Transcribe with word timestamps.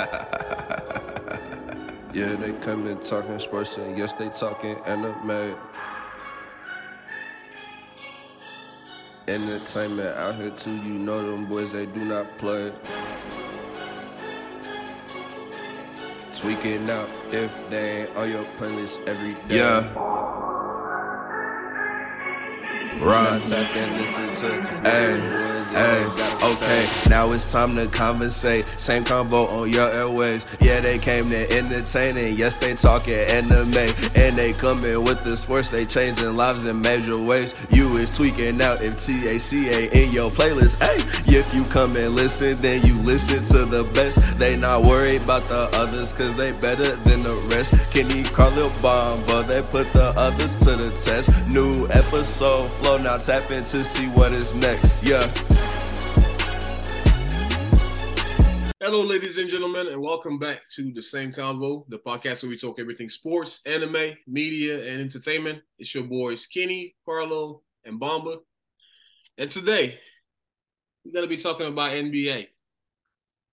yeah, 2.14 2.34
they 2.36 2.52
come 2.60 2.86
in 2.86 2.98
talking 2.98 3.38
sports 3.38 3.76
and 3.76 3.98
yes, 3.98 4.12
they 4.14 4.28
talking 4.30 4.76
anime. 4.86 5.56
Entertainment 9.28 10.16
out 10.16 10.34
here 10.36 10.50
too, 10.50 10.74
you 10.74 10.94
know 10.94 11.30
them 11.30 11.46
boys, 11.46 11.72
they 11.72 11.86
do 11.86 12.04
not 12.04 12.38
play. 12.38 12.72
Tweaking 16.32 16.88
out 16.88 17.08
if 17.30 17.52
they 17.68 18.02
ain't 18.02 18.16
on 18.16 18.30
your 18.30 18.44
playlist 18.58 19.06
every 19.06 19.34
day. 19.48 19.58
Yeah. 19.58 20.49
Right. 23.00 23.40
Hey, 23.42 25.18
hey, 25.72 26.04
okay. 26.42 26.88
Now 27.08 27.32
it's 27.32 27.50
time 27.50 27.74
to 27.76 27.86
conversate. 27.86 28.68
Same 28.78 29.04
convo 29.04 29.50
on 29.52 29.70
your 29.70 29.90
airways. 29.90 30.44
Yeah, 30.60 30.80
they 30.80 30.98
came 30.98 31.28
to 31.30 31.50
entertaining. 31.50 32.36
Yes, 32.36 32.58
they 32.58 32.74
talking 32.74 33.14
anime. 33.14 33.94
And 34.14 34.36
they 34.36 34.52
coming 34.52 35.02
with 35.02 35.24
the 35.24 35.34
sports. 35.36 35.70
They 35.70 35.86
changing 35.86 36.36
lives 36.36 36.66
in 36.66 36.82
major 36.82 37.18
ways. 37.18 37.54
You 37.70 37.96
is 37.96 38.10
tweaking 38.10 38.60
out 38.60 38.82
if 38.82 38.96
TACA 38.96 39.92
in 39.92 40.12
your 40.12 40.30
playlist. 40.30 40.78
Hey, 40.82 41.02
if 41.34 41.54
you 41.54 41.64
come 41.64 41.96
and 41.96 42.14
listen, 42.14 42.58
then 42.58 42.86
you 42.86 42.94
listen 42.96 43.42
to 43.56 43.64
the 43.64 43.84
best. 43.84 44.20
They 44.36 44.56
not 44.56 44.82
worried 44.82 45.22
about 45.22 45.48
the 45.48 45.70
others, 45.74 46.12
cause 46.12 46.36
they 46.36 46.52
better 46.52 46.94
than 46.96 47.22
the 47.22 47.34
rest. 47.50 47.72
Kenny 47.92 48.24
Carlil 48.24 48.70
bomb, 48.82 49.24
but 49.24 49.44
they 49.44 49.62
put 49.62 49.88
the 49.88 50.12
others 50.18 50.58
to 50.58 50.76
the 50.76 50.90
test. 50.90 51.30
New 51.46 51.88
episode 51.88 52.68
flow 52.72 52.89
now 52.98 53.16
tap 53.16 53.50
in 53.50 53.62
to 53.64 53.84
see 53.84 54.08
what 54.10 54.32
is 54.32 54.54
next. 54.54 55.02
Yeah. 55.02 55.26
Hello, 58.80 59.02
ladies 59.02 59.38
and 59.38 59.48
gentlemen, 59.48 59.86
and 59.88 60.00
welcome 60.00 60.38
back 60.38 60.62
to 60.70 60.92
the 60.92 61.02
same 61.02 61.32
convo, 61.32 61.84
the 61.88 61.98
podcast 61.98 62.42
where 62.42 62.50
we 62.50 62.56
talk 62.56 62.80
everything 62.80 63.08
sports, 63.08 63.60
anime, 63.66 64.16
media, 64.26 64.82
and 64.82 65.00
entertainment. 65.00 65.62
It's 65.78 65.94
your 65.94 66.04
boys 66.04 66.46
Kenny, 66.46 66.96
Carlo, 67.04 67.62
and 67.84 68.00
Bomba. 68.00 68.38
And 69.38 69.50
today, 69.50 69.98
we're 71.04 71.12
gonna 71.12 71.26
be 71.26 71.36
talking 71.36 71.66
about 71.66 71.92
NBA. 71.92 72.48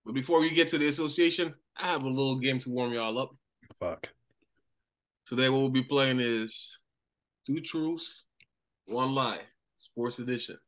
But 0.04 0.14
before 0.14 0.40
we 0.40 0.50
get 0.50 0.68
to 0.68 0.78
the 0.78 0.88
association, 0.88 1.54
I 1.76 1.86
have 1.86 2.02
a 2.02 2.08
little 2.08 2.38
game 2.38 2.58
to 2.60 2.70
warm 2.70 2.92
y'all 2.92 3.18
up. 3.18 3.30
Fuck. 3.74 4.08
Today, 5.26 5.48
what 5.50 5.58
we'll 5.58 5.68
be 5.68 5.84
playing 5.84 6.20
is 6.20 6.78
two 7.46 7.60
truths, 7.60 8.24
one 8.88 9.14
lie, 9.14 9.40
sports 9.78 10.18
edition. 10.18 10.58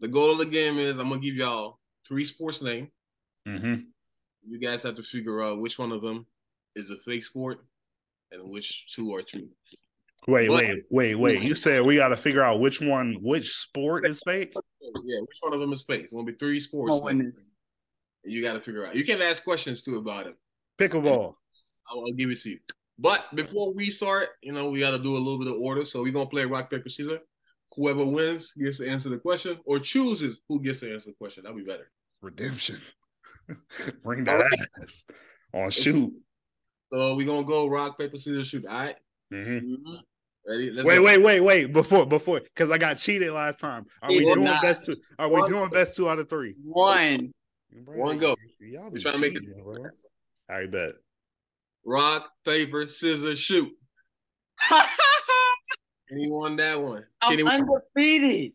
The 0.00 0.08
goal 0.08 0.32
of 0.32 0.38
the 0.38 0.46
game 0.46 0.78
is 0.78 0.98
I'm 0.98 1.08
gonna 1.08 1.20
give 1.20 1.34
y'all 1.34 1.78
three 2.06 2.24
sports 2.24 2.62
names. 2.62 2.88
Mm-hmm. 3.46 3.82
You 4.48 4.58
guys 4.58 4.82
have 4.82 4.96
to 4.96 5.02
figure 5.02 5.42
out 5.42 5.60
which 5.60 5.78
one 5.78 5.92
of 5.92 6.02
them 6.02 6.26
is 6.74 6.90
a 6.90 6.96
fake 6.96 7.24
sport 7.24 7.58
and 8.30 8.50
which 8.50 8.86
two 8.94 9.14
are 9.14 9.22
true. 9.22 9.48
Wait, 10.26 10.48
but, 10.48 10.58
wait, 10.58 10.84
wait, 10.90 11.14
wait. 11.14 11.42
You 11.42 11.54
said 11.54 11.82
we 11.82 11.96
got 11.96 12.08
to 12.08 12.16
figure 12.16 12.42
out 12.42 12.60
which 12.60 12.80
one, 12.80 13.16
which 13.22 13.50
sport 13.50 14.06
is 14.06 14.22
fake? 14.24 14.52
Yeah, 14.52 15.20
which 15.20 15.38
one 15.40 15.54
of 15.54 15.60
them 15.60 15.72
is 15.72 15.82
fake? 15.82 16.02
It's 16.02 16.12
gonna 16.12 16.24
be 16.24 16.34
three 16.34 16.60
sports. 16.60 16.94
Oh, 16.94 17.08
you 18.24 18.42
got 18.42 18.52
to 18.52 18.60
figure 18.60 18.86
out. 18.86 18.94
You 18.94 19.04
can 19.04 19.22
ask 19.22 19.42
questions 19.42 19.82
too 19.82 19.96
about 19.96 20.26
it. 20.26 20.36
Pickleball. 20.78 21.34
I'll, 21.90 22.00
I'll 22.00 22.12
give 22.12 22.30
it 22.30 22.40
to 22.42 22.50
you. 22.50 22.58
But 23.00 23.34
before 23.34 23.72
we 23.72 23.90
start, 23.90 24.28
you 24.42 24.52
know, 24.52 24.68
we 24.68 24.80
got 24.80 24.90
to 24.90 24.98
do 24.98 25.16
a 25.16 25.18
little 25.18 25.38
bit 25.38 25.48
of 25.48 25.58
order. 25.58 25.86
So 25.86 26.02
we're 26.02 26.12
gonna 26.12 26.28
play 26.28 26.44
rock 26.44 26.70
paper 26.70 26.90
scissors. 26.90 27.20
Whoever 27.74 28.04
wins 28.04 28.52
gets 28.52 28.78
to 28.78 28.88
answer 28.88 29.08
the 29.08 29.16
question, 29.16 29.58
or 29.64 29.78
chooses 29.78 30.42
who 30.48 30.60
gets 30.60 30.80
to 30.80 30.92
answer 30.92 31.10
the 31.10 31.16
question. 31.16 31.44
That'll 31.44 31.56
be 31.56 31.64
better. 31.64 31.90
Redemption. 32.20 32.78
Bring 34.04 34.24
that 34.24 34.44
ass 34.82 35.06
on 35.54 35.70
shoot. 35.70 36.12
So 36.92 37.14
we're 37.14 37.26
gonna 37.26 37.44
go 37.44 37.68
rock 37.68 37.96
paper 37.96 38.18
scissors 38.18 38.48
shoot. 38.48 38.66
All 38.66 38.78
right? 38.78 38.96
mm-hmm. 39.32 39.72
Mm-hmm. 39.72 39.94
Ready? 40.46 40.70
Let's 40.70 40.86
wait, 40.86 40.96
go. 40.96 41.04
wait, 41.04 41.22
wait, 41.22 41.40
wait! 41.40 41.72
Before, 41.72 42.04
before, 42.04 42.40
because 42.40 42.70
I 42.70 42.76
got 42.76 42.98
cheated 42.98 43.32
last 43.32 43.60
time. 43.60 43.86
Are 44.02 44.10
we 44.10 44.24
doing 44.24 44.44
not. 44.44 44.62
best 44.62 44.84
two? 44.84 44.96
Are 45.18 45.28
we 45.28 45.40
One. 45.40 45.50
doing 45.50 45.70
best 45.70 45.96
two 45.96 46.08
out 46.08 46.18
of 46.18 46.28
three? 46.28 46.54
One. 46.64 47.32
Bro, 47.72 47.96
One 47.96 48.18
go. 48.18 48.36
Y'all 48.58 48.90
be 48.90 49.00
trying 49.00 49.14
cheating, 49.20 49.34
to 49.34 49.40
make 49.40 49.56
it. 49.56 49.64
Bro. 49.64 49.76
All 49.76 49.90
right, 50.50 50.70
bet 50.70 50.92
rock, 51.84 52.30
paper, 52.44 52.86
scissors, 52.86 53.38
shoot. 53.38 53.70
He 56.12 56.28
won 56.28 56.56
that 56.56 56.82
one? 56.82 57.04
I'm 57.22 57.34
Anyone? 57.34 57.52
undefeated. 57.94 58.52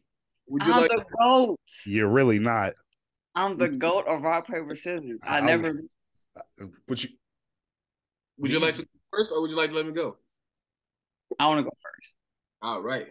Would 0.49 0.63
you 0.65 0.73
I'm 0.73 0.81
like- 0.81 0.91
the 0.91 1.05
goat. 1.21 1.57
You're 1.85 2.09
really 2.09 2.37
not. 2.37 2.73
I'm 3.33 3.57
the 3.57 3.69
goat 3.69 4.05
of 4.07 4.21
rock, 4.23 4.47
paper, 4.47 4.75
scissors. 4.75 5.19
I, 5.23 5.37
I 5.37 5.39
never. 5.39 5.81
But 6.85 7.03
you. 7.03 7.11
Would 8.39 8.51
you 8.51 8.59
like 8.59 8.75
to 8.75 8.81
go 8.81 8.87
first, 9.09 9.31
or 9.31 9.41
would 9.41 9.51
you 9.51 9.55
like 9.55 9.69
to 9.69 9.75
let 9.77 9.85
me 9.85 9.93
go? 9.93 10.17
I 11.39 11.47
want 11.47 11.59
to 11.59 11.63
go 11.63 11.69
first. 11.81 12.17
All 12.61 12.81
right. 12.81 13.07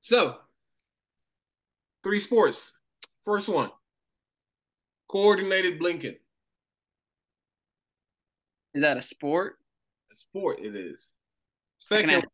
So, 0.00 0.36
three 2.04 2.20
sports. 2.20 2.72
First 3.24 3.48
one, 3.48 3.70
coordinated 5.08 5.80
blinking. 5.80 6.16
Is 8.74 8.82
that 8.82 8.96
a 8.96 9.02
sport? 9.02 9.58
A 10.12 10.16
sport, 10.16 10.60
it 10.60 10.74
is. 10.74 11.10
Second, 11.78 12.10
ask, 12.10 12.28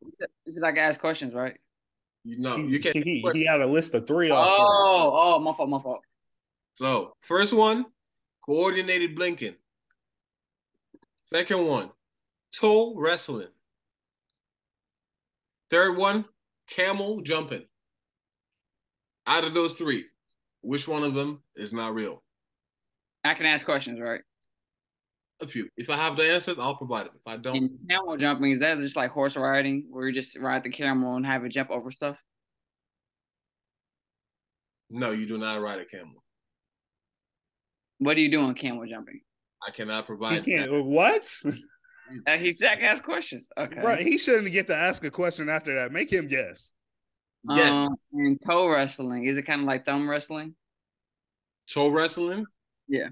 is 0.46 0.56
it 0.56 0.62
like 0.62 0.76
ask 0.76 1.00
questions, 1.00 1.34
right? 1.34 1.56
You 2.24 2.38
know, 2.38 2.56
you 2.56 2.80
can't. 2.80 2.96
He, 2.96 3.24
he 3.32 3.46
had 3.46 3.60
a 3.60 3.66
list 3.66 3.94
of 3.94 4.06
three. 4.06 4.30
Oh, 4.30 4.36
oh, 4.36 5.40
my 5.40 5.54
fault, 5.54 5.68
my 5.68 5.80
fault. 5.80 6.00
So, 6.74 7.14
first 7.22 7.54
one, 7.54 7.86
coordinated 8.44 9.14
blinking. 9.14 9.54
Second 11.32 11.66
one, 11.66 11.90
toe 12.54 12.94
wrestling. 12.96 13.48
Third 15.70 15.96
one, 15.96 16.24
camel 16.68 17.20
jumping. 17.22 17.64
Out 19.26 19.44
of 19.44 19.54
those 19.54 19.74
three, 19.74 20.06
which 20.62 20.88
one 20.88 21.02
of 21.02 21.14
them 21.14 21.42
is 21.56 21.72
not 21.72 21.94
real? 21.94 22.22
I 23.24 23.34
can 23.34 23.46
ask 23.46 23.64
questions, 23.64 24.00
right? 24.00 24.20
A 25.40 25.46
few. 25.46 25.68
If 25.76 25.90
I 25.90 25.96
have 25.96 26.16
the 26.16 26.24
answers, 26.24 26.58
I'll 26.58 26.76
provide 26.76 27.06
them. 27.06 27.14
If 27.16 27.26
I 27.26 27.36
don't, 27.36 27.56
and 27.56 27.70
camel 27.88 28.16
jumping 28.16 28.50
is 28.50 28.58
that 28.60 28.80
just 28.80 28.96
like 28.96 29.10
horse 29.10 29.36
riding, 29.36 29.86
where 29.90 30.08
you 30.08 30.14
just 30.14 30.36
ride 30.38 30.64
the 30.64 30.70
camel 30.70 31.16
and 31.16 31.26
have 31.26 31.44
it 31.44 31.50
jump 31.50 31.70
over 31.70 31.90
stuff? 31.90 32.18
No, 34.90 35.10
you 35.10 35.26
do 35.26 35.38
not 35.38 35.60
ride 35.60 35.80
a 35.80 35.84
camel. 35.84 36.22
What 37.98 38.14
do 38.14 38.22
you 38.22 38.30
do 38.30 38.40
on 38.40 38.54
camel 38.54 38.86
jumping? 38.88 39.20
I 39.66 39.70
cannot 39.70 40.06
provide. 40.06 40.44
He 40.44 40.56
can't, 40.56 40.84
what? 40.84 41.30
Uh, 42.26 42.38
he 42.38 42.52
said 42.52 42.78
ask 42.80 43.04
questions. 43.04 43.48
Okay, 43.58 43.80
right. 43.80 44.00
He 44.00 44.16
shouldn't 44.16 44.50
get 44.52 44.66
to 44.68 44.74
ask 44.74 45.04
a 45.04 45.10
question 45.10 45.48
after 45.48 45.74
that. 45.74 45.92
Make 45.92 46.10
him 46.12 46.26
guess. 46.26 46.72
Yes. 47.50 47.70
Um, 47.70 47.96
and 48.12 48.38
toe 48.46 48.68
wrestling 48.68 49.24
is 49.24 49.36
it 49.36 49.42
kind 49.42 49.60
of 49.60 49.66
like 49.66 49.84
thumb 49.84 50.08
wrestling? 50.08 50.54
Toe 51.70 51.88
wrestling? 51.88 52.46
Yeah. 52.88 53.08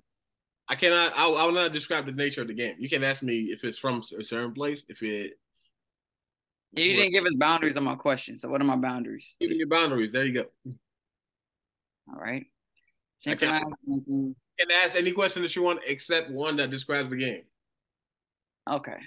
I 0.68 0.74
cannot. 0.74 1.12
I, 1.16 1.28
I 1.28 1.44
will 1.44 1.52
not 1.52 1.72
describe 1.72 2.06
the 2.06 2.12
nature 2.12 2.42
of 2.42 2.48
the 2.48 2.54
game. 2.54 2.74
You 2.78 2.88
can 2.88 3.04
ask 3.04 3.22
me 3.22 3.50
if 3.52 3.62
it's 3.64 3.78
from 3.78 4.02
a 4.18 4.24
certain 4.24 4.52
place. 4.52 4.84
If 4.88 5.02
it. 5.02 5.38
You 6.72 6.94
didn't 6.94 7.12
give 7.12 7.24
us 7.24 7.34
boundaries 7.34 7.76
on 7.76 7.84
my 7.84 7.94
question. 7.94 8.36
So 8.36 8.48
what 8.48 8.60
are 8.60 8.64
my 8.64 8.76
boundaries? 8.76 9.36
Giving 9.40 9.56
your 9.56 9.68
boundaries. 9.68 10.12
There 10.12 10.24
you 10.24 10.32
go. 10.32 10.44
All 12.08 12.20
right. 12.20 12.44
Synchronized. 13.18 13.64
You 13.86 14.34
can 14.58 14.70
ask 14.84 14.96
any 14.96 15.12
question 15.12 15.42
that 15.42 15.56
you 15.56 15.62
want 15.62 15.80
except 15.86 16.30
one 16.30 16.56
that 16.56 16.70
describes 16.70 17.10
the 17.10 17.16
game. 17.16 17.42
Okay. 18.68 18.98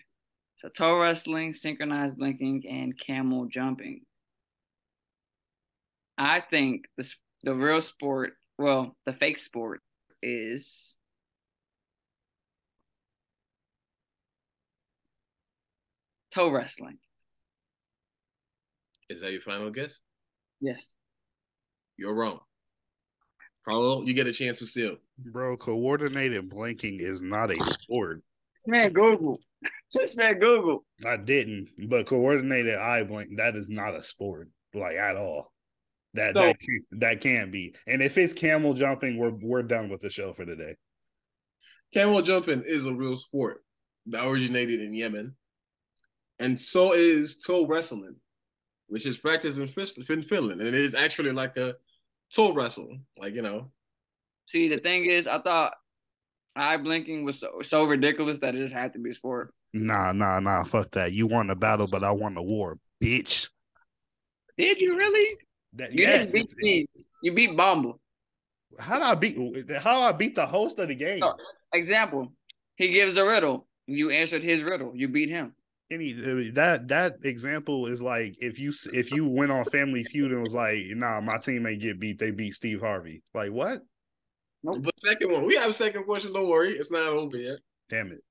So 0.61 0.69
toe 0.69 0.99
wrestling, 0.99 1.53
synchronized 1.53 2.17
blinking, 2.17 2.63
and 2.67 2.97
camel 2.99 3.45
jumping. 3.45 4.01
I 6.17 6.41
think 6.41 6.85
the 6.97 7.13
the 7.43 7.53
real 7.53 7.81
sport, 7.81 8.33
well, 8.57 8.95
the 9.05 9.13
fake 9.13 9.37
sport 9.37 9.81
is 10.21 10.97
toe 16.33 16.49
wrestling. 16.49 16.97
Is 19.09 19.21
that 19.21 19.31
your 19.31 19.41
final 19.41 19.71
guess? 19.71 20.01
Yes. 20.61 20.95
You're 21.97 22.13
wrong. 22.13 22.39
Carlo, 23.65 24.03
you 24.03 24.13
get 24.13 24.27
a 24.27 24.33
chance 24.33 24.59
to 24.59 24.67
steal. 24.67 24.97
Bro, 25.17 25.57
coordinated 25.57 26.49
blinking 26.49 26.99
is 26.99 27.21
not 27.21 27.51
a 27.51 27.63
sport. 27.63 28.21
Man, 28.65 28.93
Google. 28.93 29.39
Just 29.91 30.17
man, 30.17 30.39
Google. 30.39 30.85
I 31.05 31.17
didn't, 31.17 31.69
but 31.87 32.05
coordinated 32.05 32.75
eye 32.75 33.03
blink, 33.03 33.37
that 33.37 33.55
is 33.55 33.69
not 33.69 33.95
a 33.95 34.01
sport, 34.01 34.49
like 34.73 34.95
at 34.95 35.17
all. 35.17 35.51
That 36.13 36.35
so, 36.35 36.41
that 36.41 36.59
can't, 36.59 37.01
that 37.01 37.21
can't 37.21 37.51
be. 37.51 37.75
And 37.85 38.01
if 38.01 38.17
it's 38.17 38.33
camel 38.33 38.73
jumping, 38.73 39.17
we're 39.17 39.33
we're 39.41 39.63
done 39.63 39.89
with 39.89 40.01
the 40.01 40.09
show 40.09 40.33
for 40.33 40.45
today. 40.45 40.75
Camel 41.93 42.21
jumping 42.21 42.63
is 42.65 42.85
a 42.85 42.93
real 42.93 43.15
sport 43.15 43.63
that 44.07 44.25
originated 44.25 44.81
in 44.81 44.93
Yemen, 44.93 45.35
and 46.39 46.59
so 46.59 46.93
is 46.93 47.37
toe 47.37 47.65
wrestling, 47.65 48.15
which 48.87 49.05
is 49.05 49.17
practiced 49.17 49.57
in 49.57 49.67
Finland, 49.67 50.61
and 50.61 50.67
it 50.67 50.73
is 50.73 50.95
actually 50.95 51.31
like 51.31 51.57
a 51.57 51.75
toe 52.33 52.53
wrestle, 52.53 52.97
like 53.17 53.33
you 53.33 53.41
know. 53.41 53.71
See, 54.47 54.67
the 54.67 54.79
thing 54.79 55.05
is, 55.05 55.27
I 55.27 55.39
thought 55.39 55.73
eye 56.55 56.77
blinking 56.77 57.23
was 57.23 57.39
so, 57.39 57.59
so 57.61 57.83
ridiculous 57.83 58.39
that 58.39 58.55
it 58.55 58.59
just 58.59 58.73
had 58.73 58.93
to 58.93 58.99
be 58.99 59.13
sport. 59.13 59.53
Nah, 59.73 60.11
nah, 60.11 60.39
nah. 60.39 60.63
Fuck 60.63 60.91
that. 60.91 61.13
You 61.13 61.27
won 61.27 61.47
the 61.47 61.55
battle, 61.55 61.87
but 61.87 62.03
I 62.03 62.11
won 62.11 62.33
the 62.33 62.41
war, 62.41 62.79
bitch. 63.03 63.49
Did 64.57 64.81
you 64.81 64.97
really? 64.97 65.37
That, 65.73 65.93
you 65.93 66.01
yes, 66.01 66.31
didn't 66.31 66.49
beat 66.57 66.57
me. 66.57 67.03
You 67.21 67.33
beat 67.33 67.55
Bomba. 67.55 67.93
How 68.79 68.95
did 68.95 69.03
I 69.03 69.15
beat? 69.15 69.71
How 69.77 70.01
I 70.01 70.11
beat 70.11 70.35
the 70.35 70.45
host 70.45 70.79
of 70.79 70.87
the 70.87 70.95
game? 70.95 71.19
So, 71.19 71.35
example: 71.73 72.33
He 72.75 72.89
gives 72.89 73.17
a 73.17 73.25
riddle. 73.25 73.67
You 73.85 74.09
answered 74.09 74.43
his 74.43 74.63
riddle. 74.63 74.91
You 74.95 75.07
beat 75.07 75.29
him. 75.29 75.53
Any 75.91 76.13
that 76.51 76.87
that 76.89 77.15
example 77.23 77.87
is 77.87 78.01
like 78.01 78.35
if 78.39 78.59
you 78.59 78.71
if 78.93 79.11
you 79.11 79.27
went 79.27 79.51
on 79.51 79.65
Family 79.65 80.03
Feud 80.03 80.31
and 80.31 80.43
was 80.43 80.53
like, 80.53 80.77
nah, 80.89 81.19
my 81.19 81.37
team 81.37 81.65
ain't 81.65 81.81
get 81.81 81.99
beat. 81.99 82.19
They 82.19 82.29
beat 82.29 82.53
Steve 82.53 82.79
Harvey. 82.79 83.23
Like 83.33 83.51
what? 83.51 83.81
Nope. 84.63 84.83
But 84.83 84.99
second 84.99 85.31
one, 85.31 85.45
we 85.45 85.55
have 85.55 85.69
a 85.69 85.73
second 85.73 86.03
question. 86.03 86.33
Don't 86.33 86.47
worry, 86.47 86.77
it's 86.77 86.91
not 86.91 87.07
over 87.07 87.37
yet. 87.37 87.59
Damn 87.89 88.11
it. 88.11 88.21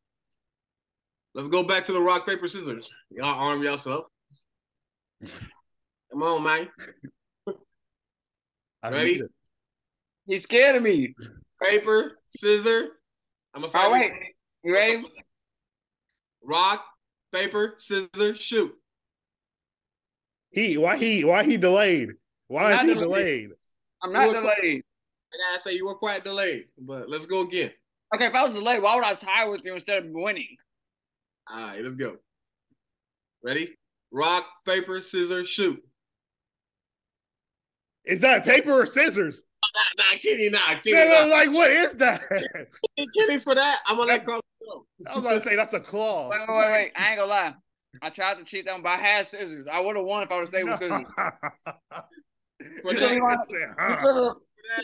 Let's 1.35 1.49
go 1.49 1.63
back 1.63 1.85
to 1.87 1.93
the 1.93 2.01
rock 2.01 2.27
paper 2.27 2.47
scissors. 2.47 2.93
Y'all 3.11 3.27
arm 3.27 3.63
yourself. 3.63 4.07
Come 6.11 6.23
on, 6.23 6.43
man. 6.43 6.69
Ready? 8.85 9.23
He's 10.27 10.45
scared 10.45 10.77
of 10.77 10.83
me. 10.83 11.15
Paper, 11.63 12.19
scissor. 12.29 12.89
I'm 13.55 13.63
gonna 13.63 13.69
start. 13.69 13.87
Oh, 13.89 13.93
wait. 13.93 14.11
You 14.63 14.75
ready? 14.75 15.05
Rock, 16.43 16.85
paper, 17.33 17.75
scissor, 17.79 18.35
shoot. 18.35 18.75
He 20.51 20.77
why 20.77 20.97
he 20.97 21.25
why 21.25 21.45
he 21.45 21.57
delayed? 21.57 22.11
Why 22.47 22.75
is 22.75 22.81
he 22.83 22.95
delayed? 22.95 23.01
delayed? 23.01 23.51
I'm 24.03 24.13
not 24.13 24.33
delayed. 24.33 24.83
I 25.33 25.37
gotta 25.53 25.61
say 25.61 25.75
you 25.75 25.87
were 25.87 25.95
quite 25.95 26.25
delayed, 26.25 26.67
but 26.79 27.11
let's 27.11 27.27
go 27.27 27.43
again. 27.43 27.71
Okay, 28.15 28.27
if 28.27 28.35
I 28.35 28.45
was 28.45 28.55
delayed, 28.55 28.83
why 28.83 28.95
would 28.95 29.05
I 29.05 29.15
tie 29.15 29.47
with 29.47 29.65
you 29.65 29.75
instead 29.75 30.05
of 30.05 30.11
winning? 30.11 30.57
All 31.51 31.61
right, 31.61 31.83
let's 31.83 31.97
go. 31.97 32.17
Ready? 33.43 33.77
Rock, 34.11 34.45
paper, 34.65 35.03
scissors, 35.03 35.49
shoot. 35.49 35.83
Is 38.05 38.23
that 38.23 38.45
paper 38.45 38.73
or 38.73 38.87
scissors? 38.87 39.43
Nah, 39.63 40.05
nah, 40.05 40.19
Kenny, 40.23 40.49
nah, 40.49 40.81
Kenny. 40.83 41.11
nah. 41.11 41.25
like, 41.25 41.53
what 41.53 41.71
is 41.71 41.95
that? 41.97 42.23
Kenny, 43.17 43.39
for 43.39 43.55
that, 43.55 43.81
I'm 43.87 43.97
gonna 43.99 44.09
let 44.09 44.25
Carl 44.25 44.41
go. 44.41 44.48
I 45.07 45.15
was 45.15 45.23
gonna 45.23 45.41
say 45.41 45.57
that's 45.57 45.75
a 45.75 45.81
claw. 45.81 46.31
Wait, 46.31 46.41
wait, 46.41 46.49
wait, 46.49 46.73
wait. 46.73 46.93
I 46.97 47.11
ain't 47.11 47.19
gonna 47.19 47.31
lie. 47.31 47.55
I 48.03 48.11
tried 48.11 48.39
to 48.39 48.45
cheat 48.45 48.67
them, 48.67 48.83
but 48.83 48.91
I 48.91 48.97
had 48.97 49.27
scissors. 49.27 49.67
I 49.71 49.81
would 49.81 49.97
have 49.97 50.05
won 50.05 50.23
if 50.23 50.31
I 50.31 50.35
would 50.35 50.41
have 50.43 50.49
stayed 50.49 50.65
with 50.65 50.79
scissors. 50.79 51.01
you, 52.85 52.93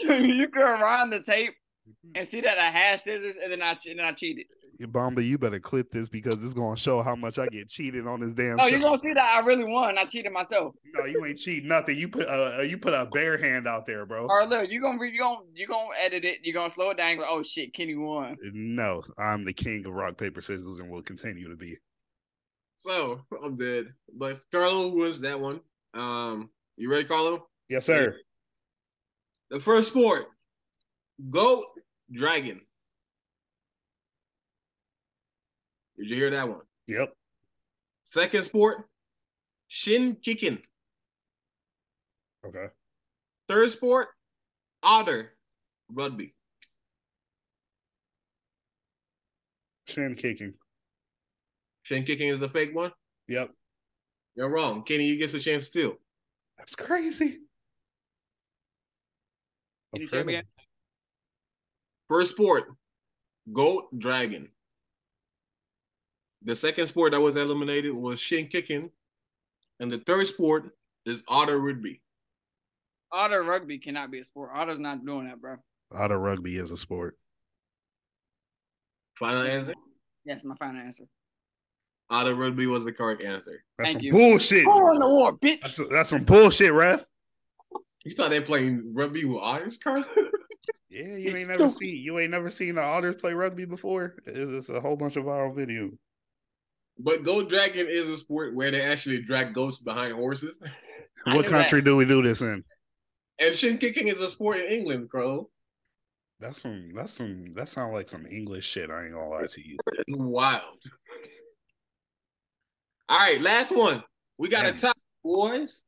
that, 0.08 0.20
you 0.22 0.48
could 0.48 0.62
the 1.10 1.20
tape 1.20 1.54
mm-hmm. 1.88 2.12
and 2.14 2.28
see 2.28 2.40
that 2.40 2.58
I 2.58 2.70
had 2.70 3.00
scissors, 3.00 3.36
and 3.42 3.52
then 3.52 3.62
I 3.62 3.76
and 3.86 3.98
then 3.98 4.06
I 4.06 4.12
cheated. 4.12 4.46
Bomba, 4.88 5.22
you 5.22 5.38
better 5.38 5.58
clip 5.58 5.90
this 5.90 6.08
because 6.08 6.42
it's 6.44 6.54
gonna 6.54 6.76
show 6.76 7.02
how 7.02 7.14
much 7.14 7.38
I 7.38 7.46
get 7.46 7.68
cheated 7.68 8.06
on 8.06 8.20
this 8.20 8.34
damn. 8.34 8.56
No, 8.56 8.66
you're 8.66 8.80
gonna 8.80 8.98
see 8.98 9.12
that 9.12 9.36
I 9.36 9.44
really 9.44 9.64
won. 9.64 9.96
I 9.98 10.04
cheated 10.04 10.32
myself. 10.32 10.74
No, 10.94 11.04
you 11.04 11.24
ain't 11.24 11.38
cheating 11.38 11.68
nothing. 11.68 11.98
You 11.98 12.08
put 12.08 12.26
a 12.28 12.66
you 12.66 12.78
put 12.78 12.94
a 12.94 13.06
bare 13.06 13.38
hand 13.38 13.66
out 13.66 13.86
there, 13.86 14.06
bro. 14.06 14.26
All 14.26 14.38
right, 14.38 14.48
look, 14.48 14.70
you 14.70 14.80
gonna 14.80 15.04
you 15.06 15.18
gonna 15.18 15.40
you 15.54 15.66
gonna 15.66 15.88
edit 15.98 16.24
it. 16.24 16.38
You 16.42 16.52
are 16.52 16.54
gonna 16.54 16.70
slow 16.70 16.90
it 16.90 16.96
down. 16.96 17.18
Go, 17.18 17.24
oh 17.28 17.42
shit, 17.42 17.74
Kenny 17.74 17.94
won. 17.94 18.36
No, 18.52 19.02
I'm 19.18 19.44
the 19.44 19.52
king 19.52 19.86
of 19.86 19.92
rock 19.92 20.16
paper 20.16 20.40
scissors 20.40 20.78
and 20.78 20.90
will 20.90 21.02
continue 21.02 21.48
to 21.48 21.56
be. 21.56 21.76
So 22.80 23.20
I'm 23.42 23.56
dead, 23.56 23.86
but 24.14 24.40
Carlo 24.52 24.88
wins 24.88 25.20
that 25.20 25.40
one. 25.40 25.60
Um, 25.94 26.50
you 26.76 26.90
ready, 26.90 27.04
Carlo? 27.04 27.46
Yes, 27.68 27.86
sir. 27.86 28.16
The 29.50 29.60
first 29.60 29.88
sport, 29.88 30.26
goat 31.30 31.66
dragon. 32.12 32.60
Did 36.04 36.10
you 36.10 36.16
hear 36.16 36.30
that 36.32 36.46
one? 36.46 36.60
Yep. 36.86 37.14
Second 38.10 38.42
sport, 38.42 38.90
shin 39.68 40.18
kicking. 40.22 40.58
Okay. 42.46 42.66
Third 43.48 43.70
sport, 43.70 44.08
otter 44.82 45.32
rugby. 45.90 46.34
Shin 49.88 50.14
kicking. 50.14 50.52
Shin 51.84 52.04
kicking 52.04 52.28
is 52.28 52.42
a 52.42 52.50
fake 52.50 52.74
one? 52.74 52.92
Yep. 53.28 53.52
You're 54.34 54.50
wrong. 54.50 54.82
Kenny, 54.82 55.06
you 55.06 55.16
get 55.16 55.32
a 55.32 55.40
chance 55.40 55.64
still. 55.64 55.94
That's 56.58 56.74
crazy. 56.74 57.38
Can 59.94 60.02
you 60.02 60.08
say 60.08 60.20
again? 60.20 60.44
First 62.10 62.32
sport, 62.32 62.64
goat 63.50 63.84
dragon. 63.98 64.50
The 66.44 66.54
second 66.54 66.86
sport 66.88 67.12
that 67.12 67.20
was 67.20 67.36
eliminated 67.36 67.92
was 67.92 68.20
shin 68.20 68.46
kicking, 68.46 68.90
and 69.80 69.90
the 69.90 69.98
third 69.98 70.26
sport 70.26 70.70
is 71.06 71.22
otter 71.26 71.58
rugby. 71.58 72.02
Otter 73.10 73.42
rugby 73.42 73.78
cannot 73.78 74.10
be 74.10 74.20
a 74.20 74.24
sport. 74.24 74.50
Otter's 74.54 74.78
not 74.78 75.06
doing 75.06 75.26
that, 75.26 75.40
bro. 75.40 75.56
Otter 75.92 76.18
rugby 76.18 76.56
is 76.56 76.70
a 76.70 76.76
sport. 76.76 77.16
Final 79.18 79.42
answer? 79.42 79.74
Yes, 80.24 80.44
my 80.44 80.56
final 80.56 80.82
answer. 80.82 81.04
Otter 82.10 82.34
rugby 82.34 82.66
was 82.66 82.84
the 82.84 82.92
correct 82.92 83.22
answer. 83.22 83.64
That's 83.78 83.92
Thank 83.92 84.02
some 84.02 84.04
you. 84.04 84.10
bullshit. 84.10 84.64
Who 84.64 84.84
won 84.84 84.98
the 84.98 85.08
war, 85.08 85.32
bitch? 85.38 85.60
That's, 85.60 85.88
that's 85.88 86.10
some 86.10 86.24
bullshit, 86.24 86.72
ref. 86.72 87.06
You 88.04 88.14
thought 88.14 88.30
they 88.30 88.40
playing 88.40 88.92
rugby 88.92 89.24
with 89.24 89.40
otters, 89.40 89.78
Carl? 89.78 90.04
yeah, 90.90 91.16
you 91.16 91.34
ain't 91.34 91.48
never 91.48 91.70
seen 91.70 91.96
you 91.96 92.18
ain't 92.18 92.30
never 92.30 92.50
seen 92.50 92.74
the 92.74 92.82
otters 92.82 93.16
play 93.16 93.32
rugby 93.32 93.64
before. 93.64 94.16
It's 94.26 94.50
just 94.50 94.70
a 94.70 94.80
whole 94.80 94.96
bunch 94.96 95.16
of 95.16 95.24
viral 95.24 95.56
video. 95.56 95.90
But 96.98 97.24
goat 97.24 97.48
dragon 97.48 97.86
is 97.88 98.08
a 98.08 98.16
sport 98.16 98.54
where 98.54 98.70
they 98.70 98.80
actually 98.80 99.22
drag 99.22 99.52
goats 99.52 99.78
behind 99.78 100.14
horses. 100.14 100.54
what 101.24 101.46
country 101.46 101.80
that. 101.80 101.84
do 101.84 101.96
we 101.96 102.04
do 102.04 102.22
this 102.22 102.40
in? 102.40 102.62
And 103.40 103.54
shin 103.54 103.78
kicking 103.78 104.08
is 104.08 104.20
a 104.20 104.28
sport 104.28 104.58
in 104.58 104.70
England, 104.70 105.10
Carlo. 105.10 105.48
That's 106.40 106.60
some. 106.60 106.92
That's 106.94 107.12
some. 107.12 107.54
That 107.54 107.68
sounds 107.68 107.94
like 107.94 108.08
some 108.08 108.26
English 108.26 108.66
shit. 108.66 108.90
I 108.90 109.04
ain't 109.04 109.14
gonna 109.14 109.28
lie 109.28 109.46
to 109.46 109.60
you. 109.60 109.76
Wild. 110.08 110.62
All 113.08 113.18
right, 113.18 113.40
last 113.40 113.76
one. 113.76 114.02
We 114.38 114.48
got 114.48 114.64
Damn. 114.64 114.74
a 114.74 114.78
tie, 114.78 114.92
boys. 115.22 115.84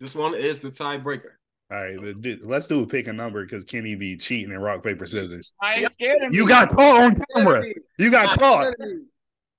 This 0.00 0.14
one 0.14 0.34
is 0.34 0.58
the 0.58 0.70
tiebreaker. 0.70 1.32
All 1.70 1.78
right, 1.78 1.98
let's 2.42 2.68
do 2.68 2.82
a 2.82 2.86
pick 2.86 3.08
a 3.08 3.12
number 3.12 3.44
because 3.44 3.64
Kenny 3.64 3.96
be 3.96 4.16
cheating 4.16 4.52
in 4.52 4.58
rock 4.60 4.84
paper 4.84 5.04
scissors. 5.04 5.52
I 5.60 5.74
ain't 5.76 5.92
scared 5.92 6.22
of 6.22 6.32
you 6.32 6.42
me. 6.42 6.48
got 6.48 6.70
caught 6.70 7.02
on 7.02 7.22
camera. 7.34 7.64
You 7.98 8.10
got 8.10 8.38
caught. 8.38 8.72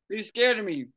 He's 0.09 0.27
scared 0.27 0.59
of 0.59 0.65
me. 0.65 0.87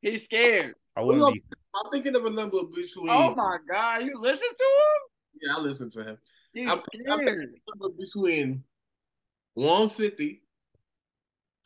He's 0.00 0.24
scared. 0.24 0.74
I 0.96 1.02
will 1.02 1.32
be. 1.32 1.42
I'm 1.74 1.90
thinking 1.92 2.16
of 2.16 2.24
a 2.24 2.30
number 2.30 2.58
between. 2.64 3.08
Oh 3.08 3.34
my 3.34 3.58
god, 3.70 4.02
you 4.02 4.14
listen 4.18 4.48
to 4.48 4.64
him? 4.64 5.40
Yeah, 5.42 5.56
I 5.56 5.60
listen 5.60 5.90
to 5.90 6.04
him. 6.04 6.18
He's 6.52 6.70
I'm, 6.70 6.80
scared. 6.80 7.54
I'm 7.82 7.96
between 7.96 8.64
150 9.54 10.42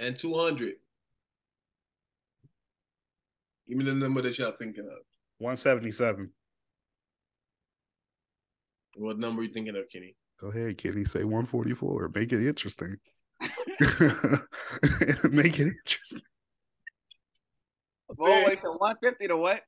and 0.01 0.19
200. 0.19 0.75
Give 3.67 3.79
me 3.79 3.85
the 3.85 3.95
number 3.95 4.21
that 4.23 4.39
y'all 4.39 4.53
thinking 4.59 4.85
of. 4.85 4.99
177. 5.39 6.31
What 8.97 9.19
number 9.19 9.41
are 9.41 9.45
you 9.45 9.53
thinking 9.53 9.77
of, 9.77 9.89
Kenny? 9.91 10.15
Go 10.41 10.49
ahead, 10.49 10.77
Kenny. 10.77 11.05
Say 11.05 11.25
144. 11.25 12.11
Make 12.15 12.33
it 12.33 12.47
interesting. 12.47 12.97
Make 15.31 15.59
it 15.59 15.73
interesting. 15.73 16.23
Oh, 18.11 18.45
wait, 18.47 18.61
so 18.63 18.73
150 18.73 19.29
to 19.29 19.37
what? 19.37 19.61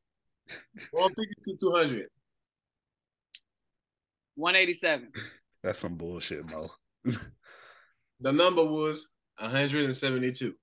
150 0.90 1.52
to 1.52 1.56
200. 1.58 2.06
187. 4.36 5.12
That's 5.62 5.78
some 5.78 5.96
bullshit, 5.96 6.48
Mo. 6.50 6.70
the 8.20 8.32
number 8.32 8.64
was 8.64 9.08
172. 9.38 10.54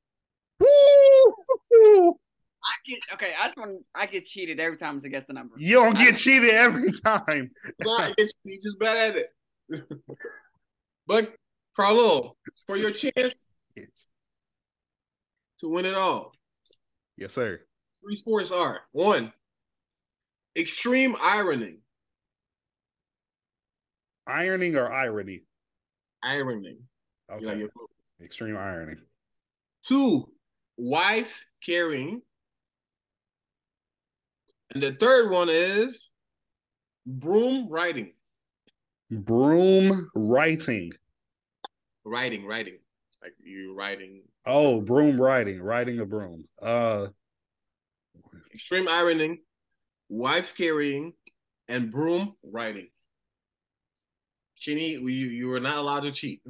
I 2.65 2.71
get 2.85 2.99
okay. 3.13 3.33
I 3.37 3.47
just 3.47 3.57
want 3.57 3.83
I 3.93 4.05
get 4.05 4.25
cheated 4.25 4.59
every 4.59 4.77
time 4.77 4.95
it's 4.95 5.03
against 5.03 5.27
the 5.27 5.33
number. 5.33 5.55
You 5.57 5.75
don't 5.75 5.97
get 5.97 6.15
cheated 6.15 6.51
every 6.51 6.91
time. 6.91 7.51
you 8.43 8.61
just 8.61 8.79
bad 8.79 9.15
at 9.15 9.17
it. 9.17 9.33
but 11.07 11.35
Carlo, 11.75 12.37
for 12.67 12.77
your 12.77 12.91
chance 12.91 13.47
to 13.75 15.69
win 15.69 15.85
it 15.85 15.95
all. 15.95 16.33
Yes, 17.23 17.31
sir. 17.31 17.61
Three 18.03 18.15
sports 18.15 18.51
are 18.51 18.81
one, 18.91 19.31
extreme 20.57 21.15
ironing. 21.21 21.77
Ironing 24.27 24.75
or 24.75 24.91
irony? 24.91 25.43
Ironing. 26.21 26.79
Okay. 27.31 27.45
Like 27.45 27.69
extreme 28.21 28.57
irony. 28.57 28.95
Two, 29.87 30.33
wife 30.75 31.45
carrying. 31.65 32.21
And 34.73 34.83
the 34.83 34.91
third 34.91 35.31
one 35.31 35.47
is 35.49 36.09
broom 37.05 37.69
writing. 37.69 38.11
Broom 39.09 40.09
writing. 40.13 40.91
Writing, 42.03 42.45
writing. 42.45 42.79
Like 43.21 43.35
you 43.41 43.73
riding. 43.73 44.23
Oh, 44.45 44.81
broom 44.81 45.21
riding, 45.21 45.61
riding 45.61 45.99
a 45.99 46.05
broom. 46.05 46.45
Uh 46.61 47.07
extreme 48.53 48.87
ironing, 48.87 49.39
wife 50.09 50.53
carrying, 50.55 51.13
and 51.67 51.91
broom 51.91 52.35
riding. 52.43 52.89
Kenny, 54.63 54.91
you 54.91 55.01
you 55.01 55.47
were 55.47 55.59
not 55.59 55.77
allowed 55.77 56.01
to 56.01 56.11
cheat. 56.11 56.41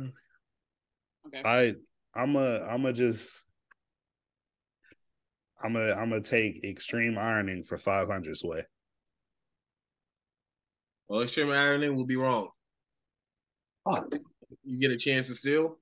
Okay. 1.28 1.42
I 1.46 1.76
I'm 2.20 2.36
a 2.36 2.64
I'm 2.66 2.86
a 2.86 2.94
just 2.94 3.44
I'm 5.64 5.76
a 5.76 5.94
I'm 5.94 6.10
gonna 6.10 6.22
take 6.22 6.64
extreme 6.64 7.18
ironing 7.18 7.64
for 7.64 7.78
500 7.78 8.38
sway. 8.38 8.64
Well, 11.08 11.22
extreme 11.22 11.52
ironing 11.52 11.96
will 11.96 12.06
be 12.06 12.16
wrong. 12.16 12.50
Oh. 13.86 14.04
You 14.64 14.80
get 14.80 14.92
a 14.92 14.98
chance 14.98 15.28
to 15.28 15.36
steal. 15.36 15.80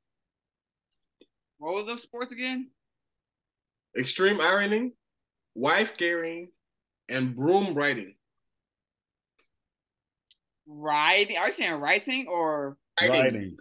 What 1.61 1.75
was 1.75 1.85
those 1.85 2.01
sports 2.01 2.31
again? 2.31 2.71
Extreme 3.95 4.41
ironing, 4.41 4.93
wife 5.53 5.95
carrying, 5.95 6.49
and 7.07 7.35
broom 7.35 7.75
riding. 7.75 8.15
Riding? 10.65 11.37
Are 11.37 11.47
you 11.47 11.53
saying 11.53 11.73
writing 11.73 12.25
or 12.27 12.77
riding? 12.99 13.13
riding. 13.13 13.57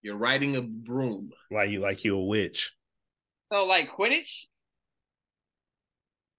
You're 0.00 0.16
riding 0.16 0.56
a 0.56 0.62
broom. 0.62 1.30
Like 1.50 1.68
you 1.68 1.80
like 1.80 2.04
you 2.04 2.16
a 2.16 2.24
witch. 2.24 2.72
So 3.52 3.66
like 3.66 3.94
Quidditch? 3.94 4.46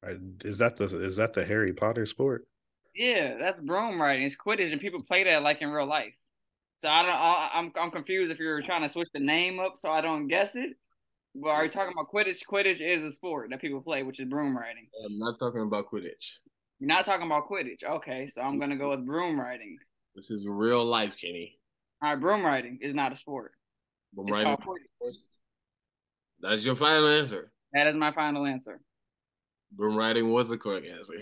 Uh, 0.04 0.16
is 0.44 0.58
that 0.58 0.78
the 0.78 0.86
is 0.86 1.18
that 1.18 1.34
the 1.34 1.46
Harry 1.46 1.74
Potter 1.74 2.08
sport? 2.08 2.48
Yeah, 2.96 3.38
that's 3.38 3.62
broom 3.62 4.02
riding. 4.02 4.26
It's 4.26 4.36
Quidditch, 4.36 4.72
and 4.72 4.82
people 4.82 5.04
play 5.04 5.26
that 5.26 5.44
like 5.44 5.62
in 5.62 5.70
real 5.70 5.86
life. 5.86 6.16
So 6.78 6.90
I 6.90 7.02
don't. 7.04 7.12
I, 7.12 7.50
I'm 7.54 7.72
I'm 7.80 7.92
confused 7.92 8.32
if 8.32 8.40
you're 8.40 8.62
trying 8.62 8.82
to 8.82 8.90
switch 8.90 9.08
the 9.14 9.20
name 9.20 9.60
up 9.60 9.76
so 9.78 9.90
I 9.90 10.02
don't 10.02 10.28
guess 10.28 10.56
it. 10.56 10.72
Well, 11.34 11.54
are 11.54 11.66
you 11.66 11.72
talking 11.72 11.94
about 11.94 12.12
Quidditch? 12.14 12.42
Quidditch 12.50 12.80
is 12.80 13.02
a 13.02 13.12
sport 13.12 13.50
that 13.50 13.60
people 13.60 13.82
play, 13.82 14.04
which 14.04 14.20
is 14.20 14.26
broom 14.26 14.58
riding. 14.58 14.88
I'm 15.06 15.20
not 15.20 15.38
talking 15.38 15.62
about 15.62 15.92
Quidditch. 15.92 16.38
You're 16.80 16.88
not 16.88 17.06
talking 17.06 17.26
about 17.26 17.50
Quidditch. 17.50 17.84
Okay, 17.84 18.28
so 18.28 18.42
I'm 18.42 18.60
gonna 18.60 18.78
go 18.78 18.90
with 18.90 19.06
broom 19.06 19.40
riding. 19.40 19.78
This 20.16 20.32
is 20.32 20.46
real 20.48 20.84
life, 20.84 21.14
Kenny. 21.20 21.58
All 22.02 22.10
right, 22.10 22.20
broom 22.20 22.46
riding 22.46 22.80
is 22.82 22.94
not 22.94 23.12
a 23.12 23.16
sport. 23.16 23.52
Broom 24.14 24.28
it's 24.28 24.38
riding. 24.38 24.58
That's 26.42 26.66
your 26.66 26.76
final 26.76 27.10
answer. 27.10 27.52
That 27.74 27.88
is 27.88 27.96
my 27.96 28.12
final 28.12 28.46
answer. 28.46 28.80
Broom 29.72 29.98
riding 29.98 30.32
was 30.32 30.48
the 30.48 30.58
correct 30.58 30.88
answer. 30.88 31.14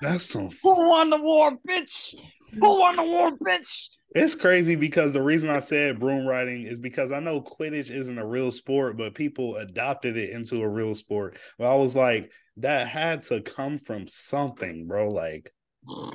That's 0.00 0.24
so. 0.24 0.50
Who 0.62 0.88
won 0.88 1.10
the 1.10 1.20
war, 1.20 1.58
bitch? 1.68 2.14
Who 2.54 2.78
won 2.78 2.96
the 2.96 3.02
war, 3.02 3.32
bitch? 3.32 3.88
It's 4.14 4.34
crazy 4.34 4.74
because 4.74 5.12
the 5.12 5.22
reason 5.22 5.50
I 5.50 5.60
said 5.60 6.00
broom 6.00 6.26
riding 6.26 6.62
is 6.62 6.80
because 6.80 7.12
I 7.12 7.20
know 7.20 7.42
Quidditch 7.42 7.90
isn't 7.90 8.18
a 8.18 8.26
real 8.26 8.50
sport, 8.50 8.96
but 8.96 9.14
people 9.14 9.56
adopted 9.56 10.16
it 10.16 10.30
into 10.30 10.62
a 10.62 10.68
real 10.68 10.94
sport. 10.94 11.36
But 11.58 11.70
I 11.70 11.74
was 11.74 11.94
like, 11.94 12.32
that 12.56 12.88
had 12.88 13.22
to 13.24 13.42
come 13.42 13.76
from 13.76 14.08
something, 14.08 14.86
bro. 14.86 15.08
Like, 15.08 15.52
oh, 15.88 16.12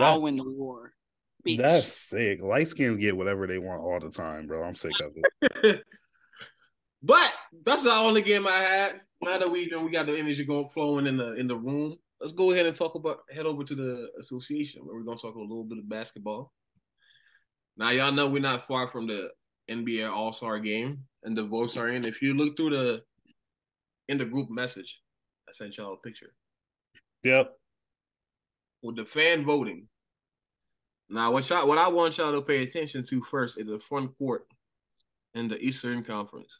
I'll 0.00 0.22
win 0.22 0.36
the 0.36 0.44
war. 0.44 0.92
Beach. 1.44 1.58
That's 1.58 1.92
sick. 1.92 2.42
Light 2.42 2.68
skins 2.68 2.98
get 2.98 3.16
whatever 3.16 3.46
they 3.46 3.58
want 3.58 3.80
all 3.80 4.00
the 4.00 4.10
time, 4.10 4.46
bro. 4.46 4.62
I'm 4.62 4.74
sick 4.74 4.92
of 5.00 5.12
it. 5.62 5.82
but 7.02 7.32
that's 7.64 7.84
the 7.84 7.92
only 7.92 8.22
game 8.22 8.46
I 8.46 8.58
had. 8.58 9.00
Now 9.22 9.38
that 9.38 9.50
we 9.50 9.62
you 9.62 9.70
know 9.70 9.84
we 9.84 9.90
got 9.90 10.06
the 10.06 10.16
energy 10.16 10.44
going 10.44 10.68
flowing 10.68 11.06
in 11.06 11.16
the 11.16 11.34
in 11.34 11.46
the 11.46 11.56
room, 11.56 11.96
let's 12.20 12.32
go 12.32 12.50
ahead 12.50 12.66
and 12.66 12.76
talk 12.76 12.96
about 12.96 13.20
head 13.30 13.46
over 13.46 13.64
to 13.64 13.74
the 13.74 14.10
association 14.20 14.84
where 14.84 14.94
we're 14.94 15.04
gonna 15.04 15.18
talk 15.18 15.36
a 15.36 15.40
little 15.40 15.64
bit 15.64 15.78
of 15.78 15.88
basketball. 15.88 16.52
Now 17.78 17.90
y'all 17.90 18.10
know 18.10 18.28
we're 18.28 18.42
not 18.42 18.66
far 18.66 18.88
from 18.88 19.06
the 19.06 19.30
NBA 19.70 20.10
All 20.10 20.32
Star 20.32 20.58
game, 20.58 21.04
and 21.22 21.38
the 21.38 21.44
votes 21.44 21.76
are 21.76 21.88
in. 21.88 22.04
If 22.04 22.20
you 22.20 22.34
look 22.34 22.56
through 22.56 22.70
the 22.70 23.02
in 24.08 24.18
the 24.18 24.24
group 24.24 24.50
message, 24.50 25.00
I 25.48 25.52
sent 25.52 25.76
y'all 25.76 25.94
a 25.94 25.96
picture. 25.96 26.34
Yep. 27.22 27.52
With 28.82 28.96
the 28.96 29.04
fan 29.04 29.44
voting. 29.44 29.86
Now, 31.08 31.30
what 31.30 31.48
y'all, 31.48 31.68
what 31.68 31.78
I 31.78 31.88
want 31.88 32.18
y'all 32.18 32.32
to 32.32 32.42
pay 32.42 32.62
attention 32.62 33.04
to 33.04 33.22
first 33.22 33.58
is 33.58 33.66
the 33.66 33.78
front 33.78 34.16
court 34.18 34.46
in 35.34 35.48
the 35.48 35.58
Eastern 35.58 36.02
Conference. 36.02 36.58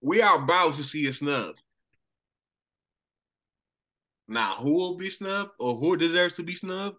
We 0.00 0.22
are 0.22 0.42
about 0.42 0.74
to 0.74 0.82
see 0.82 1.06
a 1.06 1.12
snub. 1.12 1.56
Now, 4.26 4.54
who 4.54 4.74
will 4.74 4.96
be 4.96 5.10
snubbed 5.10 5.50
or 5.58 5.74
who 5.74 5.96
deserves 5.96 6.34
to 6.36 6.42
be 6.42 6.54
snubbed? 6.54 6.96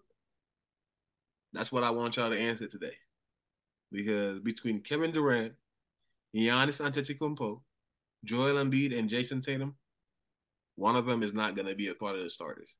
That's 1.52 1.70
what 1.70 1.84
I 1.84 1.90
want 1.90 2.16
y'all 2.16 2.30
to 2.30 2.38
answer 2.38 2.66
today. 2.66 2.94
Because 3.90 4.40
between 4.40 4.80
Kevin 4.80 5.12
Durant, 5.12 5.52
Giannis 6.34 6.80
Antetokounmpo, 6.80 7.60
Joel 8.24 8.64
Embiid, 8.64 8.98
and 8.98 9.10
Jayson 9.10 9.42
Tatum, 9.42 9.74
one 10.76 10.96
of 10.96 11.04
them 11.04 11.22
is 11.22 11.34
not 11.34 11.54
going 11.54 11.68
to 11.68 11.74
be 11.74 11.88
a 11.88 11.94
part 11.94 12.16
of 12.16 12.24
the 12.24 12.30
starters. 12.30 12.78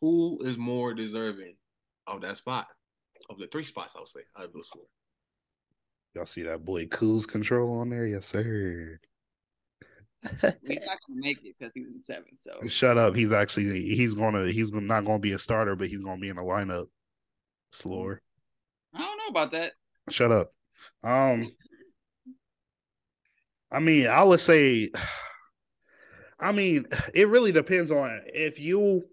Who 0.00 0.40
is 0.42 0.58
more 0.58 0.94
deserving 0.94 1.54
of 2.06 2.22
that 2.22 2.36
spot? 2.38 2.66
Of 3.30 3.38
the 3.38 3.46
three 3.46 3.64
spots, 3.64 3.94
I'll 3.96 4.04
say, 4.04 4.22
out 4.36 4.46
of 4.46 4.52
those 4.52 4.68
four. 4.72 4.82
Y'all 6.14 6.26
see 6.26 6.42
that 6.42 6.64
boy 6.64 6.86
Cools 6.86 7.24
Control 7.24 7.78
on 7.78 7.88
there? 7.88 8.06
Yes, 8.06 8.26
sir. 8.26 8.98
he's 10.40 10.86
not 10.86 10.98
gonna 11.06 11.20
make 11.20 11.38
it 11.44 11.54
because 11.58 11.72
he's 11.74 11.86
in 11.86 12.00
seven. 12.00 12.24
So 12.38 12.66
shut 12.66 12.96
up. 12.96 13.16
He's 13.16 13.32
actually 13.32 13.82
he's 13.82 14.14
gonna 14.14 14.50
he's 14.50 14.72
not 14.72 15.04
gonna 15.04 15.18
be 15.18 15.32
a 15.32 15.38
starter, 15.38 15.74
but 15.74 15.88
he's 15.88 16.02
gonna 16.02 16.20
be 16.20 16.28
in 16.28 16.36
the 16.36 16.42
lineup. 16.42 16.86
Slower. 17.72 18.20
I 18.94 18.98
don't 18.98 19.18
know 19.18 19.28
about 19.30 19.52
that. 19.52 19.72
Shut 20.10 20.30
up. 20.30 20.52
Um, 21.02 21.50
I 23.70 23.80
mean, 23.80 24.06
I 24.06 24.22
would 24.22 24.40
say, 24.40 24.90
I 26.38 26.52
mean, 26.52 26.86
it 27.14 27.28
really 27.28 27.52
depends 27.52 27.90
on 27.90 28.20
if 28.26 28.60
you 28.60 29.04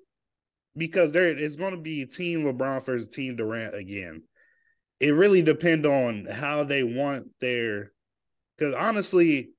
because 0.77 1.13
there 1.13 1.37
is 1.37 1.55
going 1.55 1.71
to 1.71 1.81
be 1.81 2.05
team 2.05 2.43
LeBron 2.43 2.85
versus 2.85 3.07
team 3.07 3.35
Durant 3.35 3.75
again. 3.75 4.23
It 4.99 5.13
really 5.13 5.41
depends 5.41 5.85
on 5.85 6.27
how 6.29 6.63
they 6.63 6.83
want 6.83 7.27
their 7.39 7.91
because 8.57 8.75
honestly, 8.75 9.51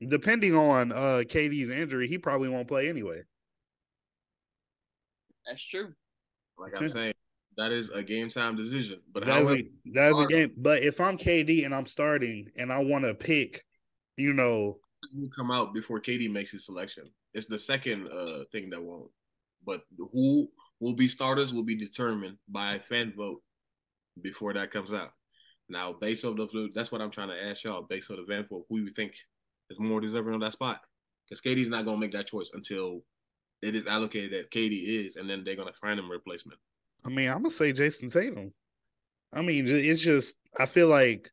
depending 0.00 0.54
on 0.54 0.92
uh 0.92 1.22
KD's 1.24 1.70
injury, 1.70 2.08
he 2.08 2.18
probably 2.18 2.48
won't 2.48 2.68
play 2.68 2.88
anyway. 2.88 3.22
That's 5.46 5.62
true. 5.62 5.92
Like 6.58 6.80
I'm 6.80 6.88
saying, 6.88 7.14
that 7.56 7.72
is 7.72 7.90
a 7.90 8.02
game 8.02 8.28
time 8.28 8.56
decision. 8.56 9.00
But 9.12 9.26
that's 9.26 9.48
a, 9.48 9.64
that's 9.92 10.18
a 10.18 10.26
game. 10.26 10.52
But 10.56 10.82
if 10.82 11.00
I'm 11.00 11.18
KD 11.18 11.64
and 11.64 11.74
I'm 11.74 11.86
starting 11.86 12.50
and 12.56 12.72
I 12.72 12.78
want 12.78 13.04
to 13.04 13.14
pick, 13.14 13.64
you 14.16 14.32
know, 14.32 14.78
will 15.16 15.28
come 15.36 15.50
out 15.50 15.74
before 15.74 16.00
KD 16.00 16.30
makes 16.30 16.52
his 16.52 16.64
selection. 16.64 17.04
It's 17.34 17.46
the 17.46 17.58
second 17.58 18.08
uh 18.08 18.44
thing 18.52 18.70
that 18.70 18.82
won't. 18.82 19.10
But 19.66 19.82
who 20.12 20.48
will 20.80 20.94
be 20.94 21.08
starters 21.08 21.52
will 21.52 21.64
be 21.64 21.76
determined 21.76 22.38
by 22.48 22.78
fan 22.78 23.12
vote 23.16 23.42
before 24.20 24.52
that 24.54 24.70
comes 24.70 24.92
out. 24.92 25.12
Now, 25.68 25.92
based 25.92 26.24
on 26.24 26.36
the 26.36 26.68
that's 26.74 26.92
what 26.92 27.00
I'm 27.00 27.10
trying 27.10 27.28
to 27.28 27.42
ask 27.42 27.64
y'all. 27.64 27.82
Based 27.82 28.10
on 28.10 28.16
the 28.16 28.26
fan 28.26 28.46
vote, 28.48 28.66
who 28.68 28.78
you 28.78 28.90
think 28.90 29.14
is 29.70 29.78
more 29.78 30.00
deserving 30.00 30.34
of 30.34 30.40
that 30.40 30.52
spot? 30.52 30.80
Because 31.28 31.40
KD's 31.40 31.68
not 31.68 31.84
gonna 31.84 31.98
make 31.98 32.12
that 32.12 32.26
choice 32.26 32.50
until 32.52 33.02
it 33.62 33.74
is 33.74 33.86
allocated 33.86 34.32
that 34.32 34.50
Katie 34.50 35.06
is, 35.06 35.16
and 35.16 35.28
then 35.28 35.42
they're 35.44 35.56
gonna 35.56 35.72
find 35.72 35.98
him 35.98 36.06
a 36.06 36.12
replacement. 36.12 36.58
I 37.06 37.10
mean, 37.10 37.28
I'm 37.28 37.38
gonna 37.38 37.50
say 37.50 37.72
Jayson 37.72 38.12
Tatum. 38.12 38.52
I 39.32 39.42
mean, 39.42 39.66
it's 39.66 40.00
just 40.00 40.36
I 40.58 40.66
feel 40.66 40.88
like 40.88 41.30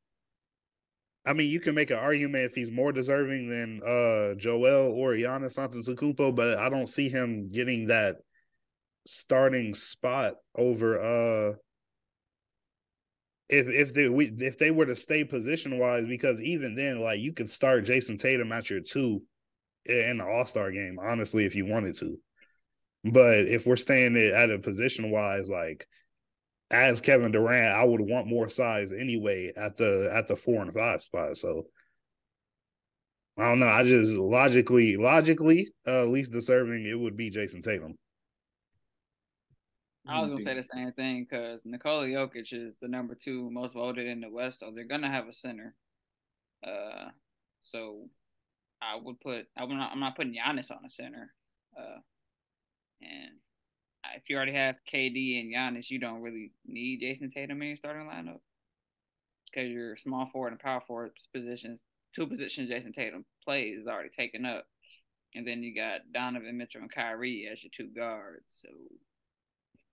I 1.25 1.33
mean, 1.33 1.49
you 1.51 1.59
can 1.59 1.75
make 1.75 1.91
an 1.91 1.99
argument 1.99 2.45
if 2.45 2.55
he's 2.55 2.71
more 2.71 2.91
deserving 2.91 3.49
than 3.49 3.81
uh 3.83 4.35
Joel 4.35 4.91
or 4.91 5.13
Giannis 5.13 5.57
Antetokounmpo, 5.57 6.35
but 6.35 6.57
I 6.57 6.69
don't 6.69 6.87
see 6.87 7.09
him 7.09 7.51
getting 7.51 7.87
that 7.87 8.17
starting 9.05 9.73
spot 9.73 10.35
over 10.55 10.99
uh 11.51 11.55
if 13.51 13.67
if 13.67 13.93
they 13.93 14.09
we, 14.09 14.33
if 14.39 14.57
they 14.57 14.71
were 14.71 14.85
to 14.85 14.95
stay 14.95 15.23
position 15.23 15.77
wise, 15.77 16.05
because 16.07 16.41
even 16.41 16.73
then, 16.73 17.01
like 17.01 17.19
you 17.19 17.33
could 17.33 17.49
start 17.49 17.85
Jayson 17.85 18.17
Tatum 18.17 18.51
at 18.51 18.69
your 18.69 18.79
two, 18.79 19.21
in 19.85 20.17
the 20.17 20.25
All 20.25 20.45
Star 20.45 20.71
game. 20.71 20.97
Honestly, 21.01 21.45
if 21.45 21.53
you 21.53 21.65
wanted 21.65 21.95
to, 21.97 22.17
but 23.03 23.39
if 23.39 23.65
we're 23.65 23.75
staying 23.75 24.15
it 24.15 24.33
at 24.33 24.49
a 24.49 24.57
position 24.57 25.11
wise, 25.11 25.49
like 25.49 25.85
as 26.71 27.01
Kevin 27.01 27.33
Durant, 27.33 27.75
I 27.75 27.83
would 27.83 28.01
want 28.01 28.27
more 28.27 28.47
size 28.47 28.93
anyway 28.93 29.51
at 29.55 29.75
the 29.77 30.11
at 30.13 30.27
the 30.27 30.37
four 30.37 30.61
and 30.61 30.73
five 30.73 31.03
spot. 31.03 31.35
So 31.35 31.67
I 33.37 33.49
don't 33.49 33.59
know. 33.59 33.67
I 33.67 33.83
just 33.83 34.13
logically, 34.13 34.97
logically, 34.97 35.69
uh, 35.85 36.05
least 36.05 36.31
deserving 36.31 36.85
it 36.85 36.97
would 36.99 37.17
be 37.17 37.29
Jayson 37.29 37.61
Tatum. 37.61 37.95
I 40.07 40.19
was 40.21 40.29
gonna 40.31 40.41
say 40.41 40.55
the 40.55 40.63
same 40.63 40.91
thing 40.93 41.27
because 41.29 41.61
Nikola 41.63 42.07
Jokic 42.07 42.53
is 42.53 42.73
the 42.81 42.87
number 42.87 43.15
two 43.15 43.49
most 43.51 43.73
voted 43.73 44.07
in 44.07 44.21
the 44.21 44.29
West, 44.29 44.59
so 44.59 44.71
they're 44.73 44.83
gonna 44.83 45.11
have 45.11 45.27
a 45.27 45.33
center. 45.33 45.75
Uh, 46.65 47.09
so 47.63 48.09
I 48.81 48.95
would 49.01 49.19
put 49.19 49.45
I'm 49.55 49.69
not 49.69 49.91
I'm 49.91 49.99
not 49.99 50.15
putting 50.15 50.33
Giannis 50.33 50.71
on 50.71 50.85
a 50.85 50.89
center. 50.89 51.33
Uh, 51.77 51.99
and 53.01 53.31
if 54.15 54.23
you 54.27 54.35
already 54.35 54.53
have 54.53 54.75
KD 54.91 55.39
and 55.39 55.53
Giannis, 55.53 55.89
you 55.89 55.99
don't 55.99 56.21
really 56.21 56.51
need 56.65 57.01
Jayson 57.01 57.31
Tatum 57.31 57.61
in 57.61 57.69
your 57.69 57.77
starting 57.77 58.07
lineup 58.07 58.39
because 59.45 59.69
your 59.69 59.97
small 59.97 60.27
forward 60.27 60.53
and 60.53 60.59
power 60.59 60.81
forward 60.81 61.11
positions, 61.33 61.79
two 62.15 62.25
positions 62.27 62.69
Jayson 62.69 62.93
Tatum 62.93 63.25
plays 63.43 63.79
is 63.79 63.87
already 63.87 64.09
taken 64.09 64.45
up, 64.45 64.65
and 65.35 65.47
then 65.47 65.61
you 65.61 65.75
got 65.75 66.01
Donovan 66.11 66.57
Mitchell 66.57 66.81
and 66.81 66.91
Kyrie 66.91 67.47
as 67.51 67.61
your 67.63 67.71
two 67.75 67.93
guards. 67.93 68.45
So 68.61 68.69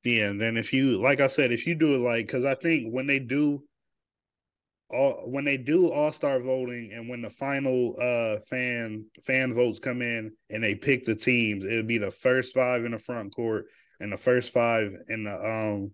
yeah, 0.04 0.32
then 0.34 0.56
if 0.56 0.72
you 0.72 1.00
like 1.00 1.20
I 1.20 1.26
said, 1.26 1.52
if 1.52 1.66
you 1.66 1.74
do 1.74 1.94
it 1.94 1.98
like 1.98 2.26
because 2.26 2.44
I 2.44 2.54
think 2.54 2.92
when 2.92 3.06
they 3.06 3.18
do 3.18 3.62
all 4.90 5.30
when 5.30 5.44
they 5.44 5.56
do 5.56 5.90
all 5.90 6.12
star 6.12 6.40
voting 6.40 6.92
and 6.94 7.08
when 7.08 7.20
the 7.20 7.30
final 7.30 7.94
uh 8.00 8.40
fan 8.48 9.04
fan 9.22 9.52
votes 9.52 9.78
come 9.78 10.00
in 10.00 10.32
and 10.50 10.62
they 10.62 10.74
pick 10.74 11.04
the 11.04 11.14
teams, 11.14 11.64
it'll 11.64 11.82
be 11.82 11.98
the 11.98 12.10
first 12.10 12.54
five 12.54 12.84
in 12.84 12.92
the 12.92 12.98
front 12.98 13.34
court 13.34 13.66
and 14.00 14.12
the 14.12 14.16
first 14.16 14.52
five 14.52 14.94
in 15.08 15.24
the 15.24 15.34
um 15.34 15.90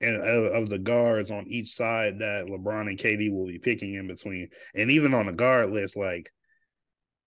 and 0.00 0.16
of 0.16 0.68
the 0.68 0.78
guards 0.78 1.30
on 1.30 1.46
each 1.48 1.68
side 1.68 2.18
that 2.18 2.46
LeBron 2.46 2.88
and 2.88 2.98
KD 2.98 3.32
will 3.32 3.46
be 3.46 3.58
picking 3.58 3.94
in 3.94 4.06
between. 4.06 4.48
And 4.74 4.90
even 4.90 5.14
on 5.14 5.26
the 5.26 5.32
guard 5.32 5.70
list, 5.70 5.96
like 5.96 6.30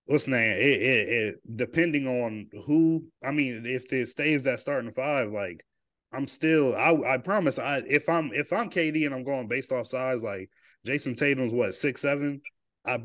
what's 0.06 0.28
name? 0.28 0.52
It, 0.52 0.82
it, 0.82 1.10
it 1.10 1.36
depending 1.56 2.08
on 2.08 2.48
who. 2.66 3.06
I 3.24 3.32
mean, 3.32 3.64
if 3.66 3.92
it 3.94 4.08
stays 4.08 4.44
that 4.44 4.60
starting 4.60 4.92
five, 4.92 5.32
like 5.32 5.64
I'm 6.12 6.28
still. 6.28 6.76
I 6.76 7.14
I 7.14 7.18
promise. 7.18 7.60
I 7.60 7.84
if 7.88 8.10
I'm 8.10 8.32
if 8.34 8.52
I'm 8.52 8.70
KD 8.70 9.06
and 9.06 9.14
I'm 9.14 9.24
going 9.24 9.48
based 9.48 9.72
off 9.72 9.88
size, 9.88 10.24
like 10.24 10.50
Jayson 10.86 11.16
Tatum's 11.16 11.54
what 11.54 11.76
six 11.76 12.02
seven. 12.02 12.42
I 12.86 13.00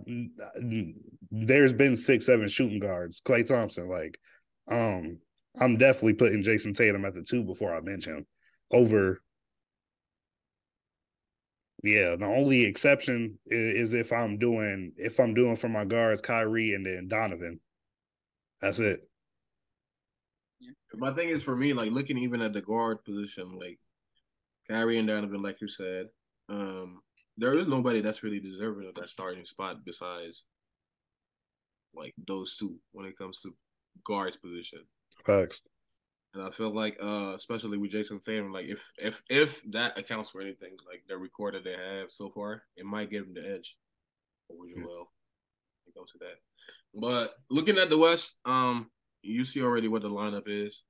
there's 1.30 1.73
been 1.73 1.96
six 1.96 2.26
seven 2.26 2.49
shooting 2.49 2.80
guards. 2.80 3.20
Klay 3.20 3.46
Thompson, 3.46 3.88
like, 3.88 4.18
um, 4.70 5.18
I'm 5.61 5.76
definitely 5.76 6.14
putting 6.14 6.42
Jayson 6.42 6.73
Tatum 6.73 7.04
at 7.04 7.14
the 7.14 7.23
two 7.23 7.44
before 7.44 7.75
I 7.75 7.80
bench 7.80 8.06
him 8.06 8.26
over. 8.73 9.20
Yeah, 11.82 12.16
the 12.16 12.26
only 12.26 12.64
exception 12.64 13.38
is, 13.46 13.90
is 13.90 13.94
if 13.94 14.12
I'm 14.12 14.38
doing 14.38 14.92
if 14.96 15.20
I'm 15.20 15.34
doing 15.34 15.56
for 15.56 15.68
my 15.68 15.84
guards 15.84 16.23
Kyrie 16.23 16.73
and 16.73 16.87
then 16.87 17.08
Donovan. 17.08 17.61
That's 18.62 18.80
it. 18.80 19.04
My 20.98 21.12
thing 21.12 21.28
is 21.28 21.42
for 21.42 21.56
me, 21.56 21.72
like 21.72 21.90
looking 21.90 22.18
even 22.18 22.42
at 22.42 22.52
the 22.52 22.60
guard 22.60 23.04
position, 23.04 23.58
like 23.58 23.78
Kyrie 24.68 24.98
and 24.98 25.08
Donovan, 25.08 25.42
like 25.42 25.60
you 25.60 25.68
said, 25.68 26.06
um, 26.48 27.00
there 27.36 27.58
is 27.58 27.66
nobody 27.66 28.00
that's 28.00 28.22
really 28.22 28.40
deserving 28.40 28.88
of 28.88 28.94
that 28.94 29.08
starting 29.08 29.44
spot 29.44 29.84
besides 29.84 30.44
like 31.94 32.14
those 32.26 32.56
two 32.56 32.76
when 32.92 33.06
it 33.06 33.18
comes 33.18 33.40
to 33.42 33.54
guards 34.04 34.36
position. 34.36 34.80
Facts. 35.24 35.60
And 36.34 36.42
I 36.42 36.50
feel 36.50 36.74
like, 36.74 36.96
uh, 37.00 37.32
especially 37.34 37.78
with 37.78 37.92
Jayson 37.92 38.20
Tatum, 38.20 38.52
like 38.52 38.66
if 38.66 38.84
if 38.98 39.22
if 39.30 39.62
that 39.70 39.96
accounts 39.96 40.30
for 40.30 40.40
anything, 40.40 40.76
like 40.86 41.04
the 41.08 41.16
record 41.16 41.54
that 41.54 41.64
they 41.64 41.72
have 41.72 42.09
so 42.11 42.30
far, 42.30 42.64
it 42.76 42.85
might 42.85 43.11
give 43.11 43.24
them 43.24 43.35
the 43.35 43.54
edge 43.54 43.76
over 44.50 44.66
Joel. 44.66 44.83
Yeah. 44.83 45.04
It 45.87 45.94
goes 45.94 46.11
to 46.12 46.18
that. 46.18 46.40
But 46.92 47.35
looking 47.50 47.78
at 47.78 47.88
the 47.88 47.98
West, 47.98 48.38
um, 48.44 48.90
you 49.24 49.44
see 49.44 49.62
already 49.62 49.88
what 49.88 50.02
the 50.02 50.10
lineup 50.10 50.44
is. 50.46 50.82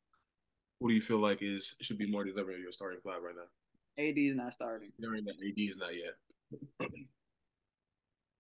Who 0.81 0.89
do 0.89 0.95
you 0.95 1.01
feel 1.01 1.19
like 1.19 1.39
is 1.41 1.77
should 1.81 1.99
be 1.99 2.11
more 2.11 2.25
deserving 2.25 2.57
of 2.57 2.61
your 2.61 2.73
starting 2.73 3.01
five 3.05 3.23
right 3.23 3.35
now? 3.35 4.03
AD 4.03 4.19
is 4.19 4.37
not 4.37 4.53
starting. 4.53 4.91
During 5.01 5.25
that, 5.25 5.35
AD 5.35 5.55
is 5.57 5.77
not 5.77 5.95
yet. 5.95 6.91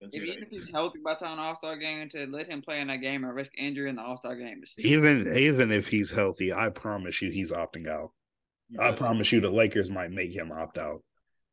If 0.00 0.14
even 0.14 0.42
if 0.42 0.50
he's 0.50 0.70
healthy 0.70 0.98
by 1.02 1.14
time 1.14 1.38
All 1.38 1.54
Star 1.54 1.76
game, 1.76 2.08
to 2.10 2.26
let 2.26 2.48
him 2.48 2.60
play 2.60 2.80
in 2.80 2.88
that 2.88 2.98
game 2.98 3.24
and 3.24 3.34
risk 3.34 3.52
injury 3.56 3.88
in 3.88 3.96
the 3.96 4.02
All 4.02 4.16
Star 4.16 4.36
game. 4.36 4.62
Even 4.78 5.32
even 5.36 5.70
if 5.70 5.88
he's 5.88 6.10
healthy, 6.10 6.52
I 6.52 6.68
promise 6.68 7.22
you 7.22 7.30
he's 7.30 7.52
opting 7.52 7.88
out. 7.88 8.10
I 8.78 8.92
promise 8.92 9.30
you 9.30 9.40
the 9.40 9.50
Lakers 9.50 9.90
might 9.90 10.10
make 10.10 10.34
him 10.34 10.50
opt 10.50 10.78
out 10.78 11.02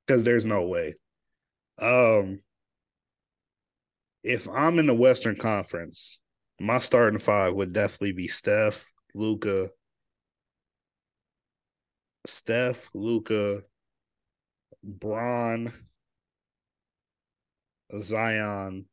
because 0.06 0.23
there's 0.23 0.45
no 0.45 0.63
way. 0.63 0.95
Um, 1.80 2.39
if 4.23 4.47
I'm 4.49 4.80
in 4.80 4.88
the 4.88 4.93
Western 4.93 5.36
Conference, 5.36 6.19
my 6.62 6.78
starting 6.78 7.19
five 7.19 7.56
would 7.56 7.74
definitely 7.74 8.12
be 8.12 8.28
Steph, 8.28 8.91
Luka, 9.15 9.69
Steph, 12.26 12.89
Luka, 12.93 13.63
Bron, 14.84 15.74
Zion, 17.97 18.86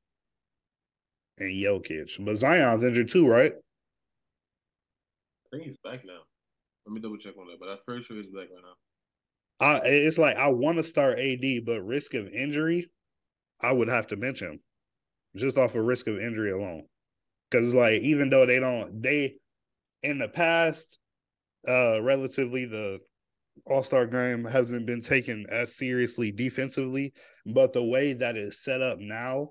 and 1.38 1.50
Jokic. 1.50 2.24
But 2.24 2.36
Zion's 2.36 2.84
injured 2.84 3.08
too, 3.08 3.28
right? 3.28 3.52
I 3.52 5.48
think 5.50 5.64
he's 5.64 5.76
back 5.84 6.04
now. 6.04 6.20
Let 6.86 6.94
me 6.94 7.00
double 7.00 7.18
check 7.18 7.34
on 7.38 7.48
that, 7.48 7.60
but 7.60 7.68
I'm 7.68 7.78
pretty 7.86 8.02
sure 8.02 8.16
he's 8.16 8.28
back 8.28 8.48
right 8.50 8.62
now. 8.62 8.76
I, 9.60 9.88
it's 9.88 10.18
like 10.18 10.36
I 10.36 10.48
want 10.48 10.78
to 10.78 10.82
start 10.82 11.18
AD, 11.18 11.66
but 11.66 11.82
risk 11.82 12.14
of 12.14 12.32
injury, 12.32 12.90
I 13.60 13.72
would 13.72 13.88
have 13.88 14.06
to 14.08 14.16
bench 14.16 14.40
him 14.40 14.60
just 15.36 15.58
off 15.58 15.74
of 15.74 15.84
risk 15.84 16.06
of 16.06 16.18
injury 16.18 16.52
alone. 16.52 16.84
Because 17.50 17.74
like 17.74 18.02
even 18.02 18.30
though 18.30 18.46
they 18.46 18.58
don't, 18.58 19.02
they 19.02 19.36
in 20.02 20.18
the 20.18 20.28
past, 20.28 20.98
uh, 21.66 22.00
relatively 22.02 22.64
the 22.66 22.98
all 23.66 23.82
Star 23.82 24.06
game 24.06 24.44
hasn't 24.44 24.86
been 24.86 25.00
taken 25.00 25.46
as 25.50 25.76
seriously 25.76 26.30
defensively, 26.30 27.12
but 27.46 27.72
the 27.72 27.84
way 27.84 28.12
that 28.12 28.36
it's 28.36 28.62
set 28.62 28.80
up 28.80 28.98
now, 28.98 29.50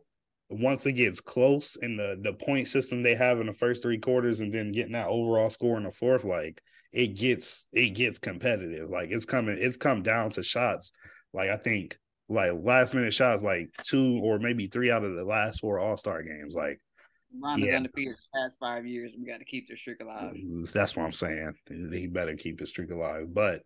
once 0.49 0.85
it 0.85 0.93
gets 0.93 1.19
close 1.19 1.75
and 1.81 1.99
the 1.99 2.17
the 2.21 2.33
point 2.33 2.67
system 2.67 3.03
they 3.03 3.15
have 3.15 3.39
in 3.41 3.47
the 3.47 3.53
first 3.53 3.83
three 3.83 3.97
quarters, 3.97 4.39
and 4.39 4.53
then 4.53 4.71
getting 4.71 4.93
that 4.93 5.07
overall 5.07 5.49
score 5.49 5.77
in 5.77 5.83
the 5.83 5.91
fourth, 5.91 6.23
like 6.23 6.61
it 6.93 7.17
gets 7.17 7.67
it 7.73 7.89
gets 7.89 8.19
competitive. 8.19 8.89
Like 8.89 9.09
it's 9.11 9.25
coming, 9.25 9.57
it's 9.59 9.77
come 9.77 10.03
down 10.03 10.29
to 10.31 10.43
shots. 10.43 10.91
Like 11.33 11.49
I 11.49 11.57
think 11.57 11.97
like 12.29 12.51
last 12.53 12.93
minute 12.93 13.13
shots, 13.13 13.43
like 13.43 13.69
two 13.83 14.19
or 14.23 14.39
maybe 14.39 14.67
three 14.67 14.91
out 14.91 15.03
of 15.03 15.15
the 15.15 15.23
last 15.25 15.59
four 15.59 15.79
All 15.79 15.97
Star 15.97 16.23
games, 16.23 16.55
like. 16.55 16.79
Ronda's 17.41 17.67
yeah. 17.67 17.77
undefeated 17.77 18.15
past 18.33 18.57
five 18.59 18.85
years. 18.85 19.15
We 19.17 19.25
got 19.25 19.39
to 19.39 19.45
keep 19.45 19.67
the 19.67 19.75
streak 19.75 19.99
alive. 20.01 20.33
Mm, 20.33 20.71
that's 20.71 20.95
what 20.95 21.05
I'm 21.05 21.13
saying. 21.13 21.53
He 21.91 22.07
better 22.07 22.35
keep 22.35 22.59
the 22.59 22.65
streak 22.65 22.91
alive. 22.91 23.33
But 23.33 23.61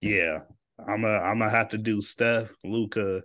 yeah, 0.00 0.40
I'm 0.86 1.04
a 1.04 1.18
I'm 1.18 1.38
gonna 1.38 1.50
have 1.50 1.70
to 1.70 1.78
do 1.78 2.00
Steph, 2.00 2.52
Luka, 2.64 3.22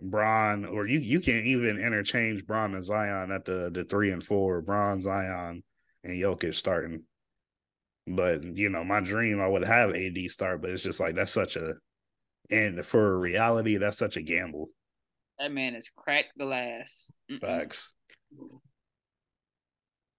Bron, 0.00 0.64
or 0.64 0.86
you 0.86 0.98
you 0.98 1.20
can 1.20 1.46
even 1.46 1.78
interchange 1.78 2.46
Bron 2.46 2.74
and 2.74 2.84
Zion 2.84 3.32
at 3.32 3.44
the 3.44 3.70
the 3.72 3.84
three 3.84 4.10
and 4.10 4.22
four. 4.22 4.60
Bron, 4.60 5.00
Zion, 5.00 5.62
and 6.04 6.12
Jokic 6.12 6.54
starting. 6.54 7.02
But 8.06 8.44
you 8.56 8.68
know, 8.68 8.84
my 8.84 9.00
dream 9.00 9.40
I 9.40 9.48
would 9.48 9.64
have 9.64 9.94
AD 9.94 10.18
start, 10.30 10.62
but 10.62 10.70
it's 10.70 10.82
just 10.82 11.00
like 11.00 11.14
that's 11.14 11.32
such 11.32 11.56
a 11.56 11.74
and 12.50 12.84
for 12.84 13.18
reality, 13.18 13.76
that's 13.76 13.98
such 13.98 14.16
a 14.16 14.22
gamble. 14.22 14.70
That 15.38 15.52
man 15.52 15.74
is 15.74 15.90
cracked 15.94 16.36
glass. 16.38 17.12
Mm-mm. 17.30 17.40
Facts. 17.40 17.94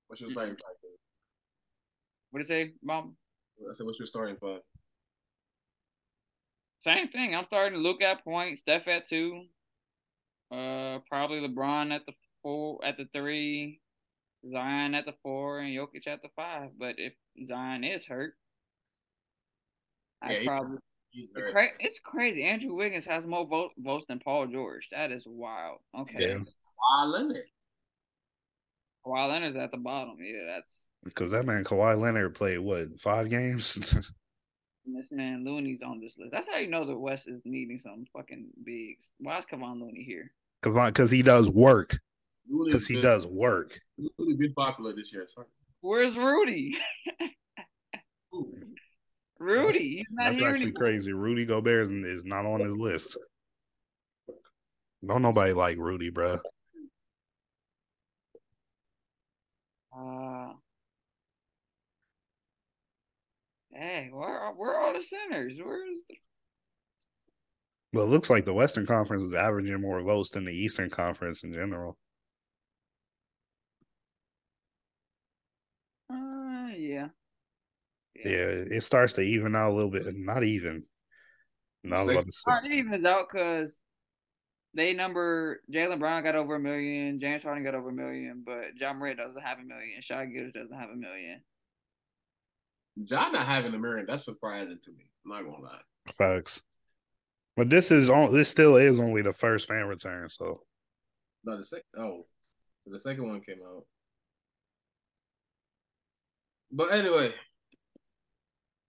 What's 0.08 0.22
your 0.22 0.32
starting 0.32 0.56
five? 0.56 0.76
What 2.32 2.43
do 2.43 2.54
you 2.54 2.65
say, 2.65 2.74
Mom? 2.84 3.15
I 3.69 3.74
said, 3.74 3.86
what's 3.86 4.00
your 4.00 4.06
starting 4.06 4.38
five? 4.38 4.62
Same 6.84 7.10
thing. 7.10 7.36
I'm 7.36 7.43
starting 7.43 7.78
to 7.78 7.84
look 7.84 8.02
at 8.02 8.24
point, 8.24 8.60
Steph 8.60 8.88
at 8.88 9.08
two. 9.08 9.45
Uh, 10.52 11.00
probably 11.10 11.39
LeBron 11.41 11.93
at 11.93 12.06
the 12.06 12.13
four, 12.41 12.84
at 12.84 12.98
the 12.98 13.06
three, 13.13 13.82
Zion 14.50 14.95
at 14.95 15.06
the 15.06 15.13
four, 15.22 15.60
and 15.60 15.76
Jokic 15.76 16.08
at 16.08 16.22
the 16.22 16.30
five. 16.36 16.69
But 16.80 16.95
if 16.98 17.13
Zion 17.48 17.84
is 17.84 18.06
hurt, 18.06 18.34
I 20.22 20.43
probably. 20.45 20.78
He's 21.12 21.32
it's, 21.36 21.52
cra- 21.52 21.67
it's 21.80 22.00
crazy. 22.00 22.43
Andrew 22.43 22.76
Wiggins 22.76 23.06
has 23.08 23.26
more 23.26 23.45
vote- 23.45 23.72
votes 23.78 24.06
than 24.08 24.19
Paul 24.19 24.48
George. 24.48 24.88
That 24.91 25.12
is 25.12 25.24
wild. 25.28 25.80
Okay. 26.00 26.17
Yeah. 26.19 26.36
Kawhi 26.36 27.12
Leonard. 27.12 27.38
Kawhi 29.05 29.29
Leonard's 29.29 29.57
at 29.57 29.71
the 29.71 29.77
bottom. 29.77 30.17
Yeah, 30.19 30.55
that's 30.55 30.89
because 31.03 31.31
that 31.31 31.45
man 31.45 31.63
Kawhi 31.63 31.97
Leonard 31.99 32.35
played 32.35 32.59
what 32.59 32.95
five 32.99 33.29
games. 33.29 33.73
this 34.85 35.12
man 35.12 35.45
Looney's 35.45 35.81
on 35.81 35.99
this 35.99 36.17
list. 36.17 36.31
That's 36.31 36.47
how 36.49 36.57
you 36.57 36.69
know 36.69 36.85
the 36.85 36.97
West 36.97 37.27
is 37.27 37.41
needing 37.45 37.79
some 37.79 38.05
fucking 38.13 38.49
bigs. 38.65 39.12
Why 39.19 39.38
is 39.38 39.45
Kevon 39.45 39.79
Looney 39.79 40.03
here? 40.03 40.31
Kevon, 40.63 40.88
because 40.88 41.12
he 41.12 41.21
does 41.21 41.49
work. 41.49 41.99
because 42.65 42.88
he 42.88 42.99
does 42.99 43.25
work. 43.25 43.79
Really 44.17 44.35
been 44.35 44.53
popular 44.53 44.93
this 44.93 45.13
year. 45.13 45.25
Sorry. 45.27 45.47
Where's 45.81 46.17
Rudy? 46.17 46.77
Rudy, 49.39 49.97
he's 49.97 50.05
not 50.12 50.25
That's 50.25 50.38
here 50.39 50.49
actually 50.49 50.63
anymore. 50.65 50.81
crazy. 50.81 51.13
Rudy 51.13 51.45
Gobert 51.45 51.89
is 51.89 52.25
not 52.25 52.45
on 52.45 52.59
his 52.59 52.75
list. 52.77 53.17
Don't 55.05 55.21
nobody 55.21 55.53
like 55.53 55.77
Rudy, 55.77 56.09
bro. 56.09 56.39
Uh, 59.99 60.53
hey, 63.73 64.09
where 64.12 64.29
are, 64.29 64.53
where 64.53 64.75
are 64.75 64.88
all 64.88 64.93
the 64.93 65.01
centers? 65.01 65.59
Where's 65.62 66.03
the 66.07 66.15
But 67.91 68.03
it 68.03 68.09
looks 68.09 68.29
like 68.29 68.45
the 68.45 68.53
Western 68.53 68.85
Conference 68.85 69.23
is 69.23 69.33
averaging 69.33 69.81
more 69.81 70.01
lows 70.01 70.29
than 70.29 70.45
the 70.45 70.53
Eastern 70.53 70.89
Conference 70.89 71.43
in 71.43 71.53
general. 71.53 71.97
uh 76.09 76.69
yeah. 76.77 77.09
Yeah, 78.15 78.31
it 78.31 78.83
starts 78.83 79.13
to 79.13 79.21
even 79.21 79.55
out 79.55 79.71
a 79.71 79.75
little 79.75 79.91
bit. 79.91 80.05
Not 80.15 80.43
even. 80.43 80.83
No, 81.83 81.97
I 81.97 82.03
about 82.03 82.25
to. 82.25 82.31
Not 82.47 82.65
even 82.65 83.05
out 83.05 83.27
because 83.31 83.81
they 84.73 84.93
number 84.93 85.62
Jaylen 85.73 85.99
Brown 85.99 86.23
got 86.23 86.36
over 86.36 86.55
a 86.55 86.60
million, 86.60 87.19
James 87.19 87.43
Harden 87.43 87.63
got 87.63 87.75
over 87.75 87.89
a 87.89 87.93
million, 87.93 88.43
but 88.45 88.77
Ja 88.79 88.93
Morant 88.93 89.17
doesn't 89.17 89.41
have 89.41 89.60
a 89.60 89.63
million, 89.63 90.01
Shai 90.01 90.25
Gilgeous 90.25 90.53
doesn't 90.53 90.79
have 90.79 90.89
a 90.89 90.95
million. 90.95 91.41
John 93.03 93.34
not 93.34 93.45
having 93.45 93.73
a 93.73 93.79
million, 93.79 94.05
that's 94.08 94.25
surprising 94.25 94.79
to 94.84 94.91
me. 94.91 95.10
I'm 95.25 95.32
not 95.32 95.51
gonna 95.51 95.63
lie. 95.63 95.82
Facts. 96.13 96.62
But 97.55 97.69
this 97.69 97.91
is 97.91 98.10
on. 98.10 98.34
This 98.34 98.49
still 98.49 98.77
is 98.77 98.99
only 98.99 99.21
the 99.21 99.34
first 99.34 99.67
fan 99.67 99.86
return. 99.86 100.29
So 100.29 100.62
No, 101.43 101.58
the 101.58 101.63
second 101.63 101.84
oh, 101.97 102.25
the 102.86 102.99
second 102.99 103.27
one 103.27 103.41
came 103.41 103.60
out. 103.65 103.86
But 106.71 106.93
anyway, 106.93 107.34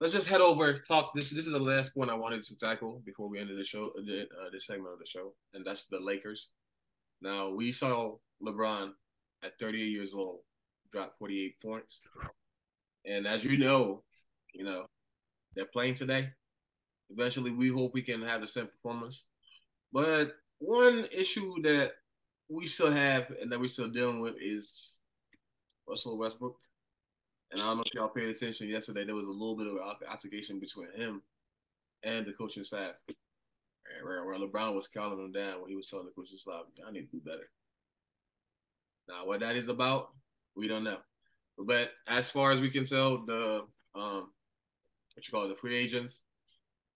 let's 0.01 0.13
just 0.13 0.29
head 0.29 0.41
over. 0.41 0.79
Talk. 0.79 1.13
This 1.15 1.31
this 1.31 1.47
is 1.47 1.53
the 1.53 1.59
last 1.59 1.95
point 1.95 2.11
I 2.11 2.15
wanted 2.15 2.43
to 2.43 2.57
tackle 2.57 3.03
before 3.05 3.29
we 3.29 3.39
ended 3.39 3.59
the 3.59 3.65
show, 3.65 3.91
the, 3.95 4.23
uh, 4.23 4.51
this 4.53 4.67
segment 4.67 4.93
of 4.93 4.99
the 4.99 5.07
show, 5.07 5.35
and 5.55 5.65
that's 5.65 5.87
the 5.87 6.01
Lakers. 6.01 6.51
Now 7.21 7.51
we 7.51 7.73
saw 7.73 8.17
LeBron 8.43 8.93
at 9.45 9.59
38 9.59 9.85
years 9.85 10.15
old 10.15 10.41
drop 10.91 11.15
48 11.19 11.61
points, 11.63 12.01
and 13.05 13.27
as 13.27 13.45
you 13.45 13.59
know, 13.59 14.03
you 14.55 14.65
know 14.65 14.87
they're 15.55 15.67
playing 15.67 15.95
today. 15.95 16.31
Eventually, 17.11 17.51
we 17.51 17.69
hope 17.69 17.93
we 17.93 18.03
can 18.03 18.23
have 18.23 18.41
the 18.41 18.47
same 18.47 18.69
performance. 18.69 19.27
But 19.93 20.33
one 20.59 21.07
issue 21.11 21.61
that 21.63 21.93
we 22.49 22.67
still 22.67 22.93
have 22.93 23.33
and 23.41 23.51
that 23.51 23.59
we're 23.59 23.69
still 23.69 23.89
dealing 23.89 24.21
with 24.21 24.35
is 24.41 24.99
Russell 25.89 26.19
Westbrook. 26.19 26.57
And 27.51 27.61
I 27.61 27.65
don't 27.67 27.79
know 27.79 27.83
if 27.85 27.95
y'all 27.95 28.09
paid 28.09 28.29
attention 28.29 28.69
yesterday. 28.69 29.05
There 29.05 29.15
was 29.15 29.25
a 29.25 29.29
little 29.29 29.57
bit 29.57 29.67
of 29.67 29.75
an 29.75 30.09
altercation 30.09 30.61
between 30.61 30.93
him 30.93 31.23
and 32.03 32.25
the 32.25 32.33
coaching 32.33 32.63
staff, 32.63 32.95
where, 34.03 34.25
where 34.25 34.39
LeBron 34.39 34.75
was 34.75 34.89
calling 34.89 35.19
him 35.19 35.33
down 35.33 35.61
when 35.61 35.69
he 35.69 35.77
was 35.77 35.89
telling 35.89 36.07
the 36.07 36.13
coaching 36.13 36.39
staff, 36.39 36.63
"I 36.87 36.93
need 36.93 37.11
to 37.11 37.19
do 37.19 37.21
better." 37.25 37.51
Now, 39.09 39.27
what 39.27 39.41
that 39.41 39.57
is 39.57 39.69
about, 39.69 40.11
we 40.55 40.69
don't 40.69 40.85
know. 40.85 40.99
But 41.59 41.91
as 42.07 42.31
far 42.31 42.53
as 42.53 42.61
we 42.61 42.71
can 42.71 42.85
tell, 42.85 43.25
the 43.27 43.67
um, 43.95 44.31
what 45.15 45.27
you 45.27 45.33
call 45.33 45.45
it, 45.45 45.49
the 45.49 45.57
free 45.57 45.77
agents 45.77 46.23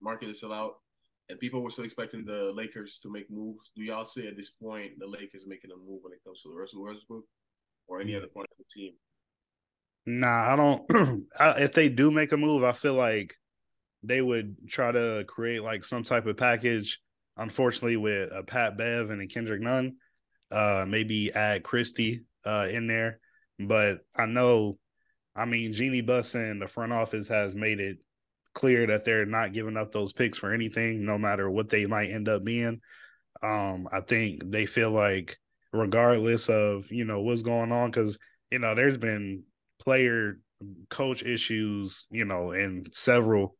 market 0.01 0.29
is 0.29 0.38
still 0.38 0.53
out, 0.53 0.77
and 1.29 1.38
people 1.38 1.62
were 1.62 1.71
still 1.71 1.85
expecting 1.85 2.25
the 2.25 2.53
Lakers 2.55 2.99
to 3.01 3.11
make 3.11 3.31
moves. 3.31 3.71
Do 3.77 3.83
y'all 3.83 4.05
see 4.05 4.29
at 4.29 4.37
this 4.37 4.51
point 4.51 4.99
the 4.99 5.07
Lakers 5.07 5.47
making 5.47 5.73
a 5.73 5.77
move 5.77 6.03
when 6.03 6.12
it 6.12 6.23
comes 6.25 6.43
to 6.43 6.49
the 6.49 6.55
Russell 6.55 6.85
Westbrook 6.85 7.25
or 7.88 8.01
any 8.01 8.14
other 8.14 8.29
part 8.29 8.47
of 8.51 8.59
the 8.59 8.64
team? 8.73 8.93
Nah, 10.07 10.53
I 10.53 10.57
don't. 10.57 11.27
I, 11.38 11.62
if 11.62 11.73
they 11.73 11.88
do 11.88 12.11
make 12.11 12.33
a 12.33 12.37
move, 12.37 12.64
I 12.64 12.73
feel 12.73 12.95
like 12.95 13.37
they 14.03 14.21
would 14.21 14.69
try 14.69 14.93
to 14.93 15.25
create 15.27 15.62
like 15.62 15.85
some 15.85 16.03
type 16.03 16.27
of 16.27 16.37
package. 16.37 17.01
Unfortunately, 17.37 17.97
with 17.97 18.31
a 18.33 18.43
Pat 18.45 18.77
Bev 18.77 19.11
and 19.11 19.21
a 19.21 19.27
Kendrick 19.27 19.61
Nunn, 19.61 19.97
uh, 20.53 20.85
maybe 20.87 21.33
add 21.33 21.64
Christie 21.64 22.25
uh 22.45 22.69
in 22.71 22.87
there. 22.87 23.19
But 23.59 24.01
I 24.17 24.27
know, 24.27 24.79
I 25.35 25.47
mean, 25.47 25.73
Jeanie 25.73 26.03
Buss 26.03 26.35
and 26.35 26.61
the 26.61 26.67
front 26.69 26.93
office 26.93 27.29
has 27.29 27.57
made 27.57 27.81
it 27.81 27.99
clear 28.53 28.87
that 28.87 29.05
they're 29.05 29.27
not 29.27 29.53
giving 29.53 29.77
up 29.77 29.90
those 29.93 30.12
picks 30.12 30.38
for 30.38 30.53
anything, 30.53 31.05
no 31.05 31.19
matter 31.19 31.51
what 31.51 31.71
they 31.71 31.87
might 31.87 32.11
end 32.11 32.29
up 32.29 32.45
being. 32.45 32.81
Um, 33.43 33.88
I 33.90 34.01
think 34.01 34.51
they 34.51 34.67
feel 34.67 34.90
like, 34.90 35.38
regardless 35.73 36.49
of 36.49 36.90
you 36.93 37.05
know 37.05 37.21
what's 37.23 37.43
going 37.43 37.73
on, 37.73 37.90
because 37.90 38.19
you 38.51 38.59
know 38.59 38.75
there's 38.75 38.97
been 38.97 39.45
player 39.79 40.39
coach 40.89 41.23
issues, 41.23 42.07
you 42.11 42.25
know, 42.25 42.53
in 42.53 42.87
several 42.93 43.57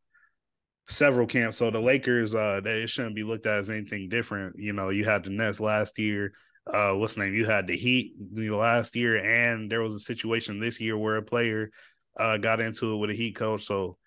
several 0.87 1.27
camps. 1.27 1.57
So 1.57 1.71
the 1.71 1.81
Lakers, 1.81 2.35
uh, 2.35 2.61
they 2.63 2.83
it 2.83 2.89
shouldn't 2.89 3.15
be 3.15 3.23
looked 3.23 3.45
at 3.45 3.59
as 3.59 3.69
anything 3.69 4.09
different. 4.09 4.55
You 4.57 4.73
know, 4.73 4.89
you 4.89 5.05
had 5.05 5.23
the 5.23 5.29
Nets 5.31 5.59
last 5.59 5.97
year. 5.99 6.33
Uh, 6.71 6.93
what's 6.93 7.15
the 7.15 7.21
name? 7.21 7.35
You 7.35 7.45
had 7.45 7.67
the 7.67 7.77
Heat 7.77 8.13
last 8.33 8.95
year, 8.95 9.17
and 9.17 9.71
there 9.71 9.81
was 9.81 9.95
a 9.95 9.99
situation 9.99 10.59
this 10.59 10.81
year 10.81 10.97
where 10.97 11.17
a 11.17 11.23
player 11.23 11.71
uh 12.17 12.37
got 12.37 12.61
into 12.61 12.93
it 12.93 12.97
with 12.97 13.09
a 13.09 13.13
Heat 13.13 13.35
coach. 13.35 13.63
So, 13.63 13.97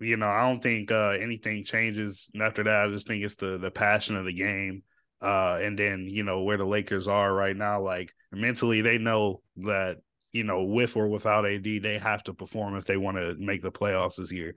you 0.00 0.16
know, 0.16 0.28
I 0.28 0.48
don't 0.48 0.62
think 0.62 0.90
uh 0.90 1.16
anything 1.20 1.64
changes 1.64 2.30
after 2.40 2.64
that. 2.64 2.86
I 2.86 2.90
just 2.90 3.06
think 3.06 3.24
it's 3.24 3.36
the 3.36 3.58
the 3.58 3.70
passion 3.70 4.16
of 4.16 4.24
the 4.24 4.32
game. 4.32 4.82
Uh, 5.22 5.58
and 5.62 5.78
then 5.78 6.06
you 6.10 6.22
know 6.22 6.42
where 6.42 6.58
the 6.58 6.66
Lakers 6.66 7.08
are 7.08 7.32
right 7.32 7.56
now, 7.56 7.80
like 7.80 8.12
mentally, 8.30 8.82
they 8.82 8.98
know 8.98 9.40
that 9.56 9.98
you 10.36 10.44
know, 10.44 10.62
with 10.62 10.96
or 10.96 11.08
without 11.08 11.46
AD, 11.46 11.64
they 11.64 11.98
have 11.98 12.22
to 12.24 12.34
perform 12.34 12.76
if 12.76 12.84
they 12.84 12.96
want 12.96 13.16
to 13.16 13.34
make 13.38 13.62
the 13.62 13.72
playoffs 13.72 14.16
this 14.16 14.32
year. 14.32 14.54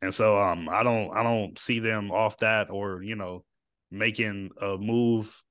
And 0.00 0.12
so 0.12 0.38
um 0.38 0.68
I 0.68 0.82
don't 0.82 1.16
I 1.16 1.22
don't 1.22 1.58
see 1.58 1.78
them 1.78 2.10
off 2.10 2.38
that 2.38 2.70
or, 2.70 3.02
you 3.02 3.16
know, 3.16 3.44
making 3.90 4.50
a 4.60 4.76
move 4.76 5.42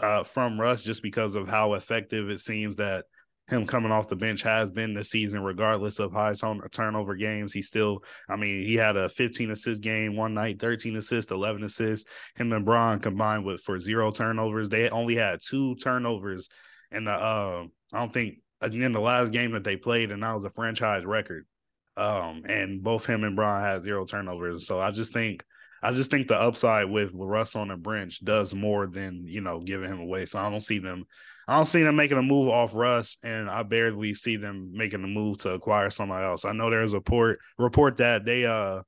uh 0.00 0.22
from 0.22 0.60
Russ 0.60 0.82
just 0.82 1.02
because 1.02 1.36
of 1.36 1.48
how 1.48 1.74
effective 1.74 2.30
it 2.30 2.40
seems 2.40 2.76
that 2.76 3.04
him 3.48 3.66
coming 3.66 3.92
off 3.92 4.08
the 4.08 4.16
bench 4.16 4.42
has 4.42 4.70
been 4.70 4.94
this 4.94 5.10
season, 5.10 5.42
regardless 5.42 5.98
of 5.98 6.12
high 6.12 6.32
turnover 6.70 7.16
games. 7.16 7.52
He 7.52 7.60
still, 7.60 8.02
I 8.28 8.36
mean, 8.36 8.64
he 8.66 8.74
had 8.76 8.96
a 8.96 9.08
15 9.08 9.50
assist 9.50 9.82
game 9.82 10.16
one 10.16 10.34
night, 10.34 10.60
13 10.60 10.96
assists, 10.96 11.30
11 11.30 11.64
assists. 11.64 12.08
Him 12.36 12.52
and 12.52 12.64
Bron 12.64 13.00
combined 13.00 13.44
with 13.44 13.60
for 13.60 13.80
zero 13.80 14.10
turnovers. 14.10 14.68
They 14.68 14.88
only 14.90 15.16
had 15.16 15.40
two 15.42 15.74
turnovers 15.76 16.48
in 16.90 17.04
the, 17.04 17.12
uh, 17.12 17.64
I 17.92 17.98
don't 17.98 18.12
think 18.12 18.38
in 18.62 18.92
the 18.92 19.00
last 19.00 19.32
game 19.32 19.52
that 19.52 19.64
they 19.64 19.76
played, 19.76 20.10
and 20.10 20.22
that 20.22 20.34
was 20.34 20.44
a 20.44 20.50
franchise 20.50 21.04
record. 21.04 21.46
Um, 21.96 22.44
and 22.46 22.82
both 22.82 23.06
him 23.06 23.24
and 23.24 23.36
Bron 23.36 23.60
had 23.60 23.82
zero 23.82 24.06
turnovers. 24.06 24.66
So 24.66 24.80
I 24.80 24.90
just 24.90 25.12
think, 25.12 25.44
I 25.82 25.92
just 25.92 26.10
think 26.10 26.28
the 26.28 26.40
upside 26.40 26.88
with 26.90 27.10
Russ 27.12 27.54
on 27.54 27.68
the 27.68 27.76
bench 27.76 28.24
does 28.24 28.54
more 28.54 28.86
than 28.86 29.24
you 29.26 29.40
know 29.40 29.60
giving 29.60 29.90
him 29.90 30.00
away. 30.00 30.24
So 30.24 30.38
I 30.38 30.48
don't 30.48 30.60
see 30.62 30.78
them, 30.78 31.04
I 31.48 31.56
don't 31.56 31.66
see 31.66 31.82
them 31.82 31.96
making 31.96 32.18
a 32.18 32.22
move 32.22 32.48
off 32.48 32.74
Russ, 32.74 33.18
and 33.22 33.50
I 33.50 33.62
barely 33.62 34.14
see 34.14 34.36
them 34.36 34.70
making 34.72 35.04
a 35.04 35.08
move 35.08 35.38
to 35.38 35.50
acquire 35.50 35.90
somebody 35.90 36.24
else. 36.24 36.44
I 36.44 36.52
know 36.52 36.70
there's 36.70 36.94
a 36.94 36.98
report 36.98 37.40
report 37.58 37.98
that 37.98 38.24
they 38.24 38.46
uh 38.46 38.82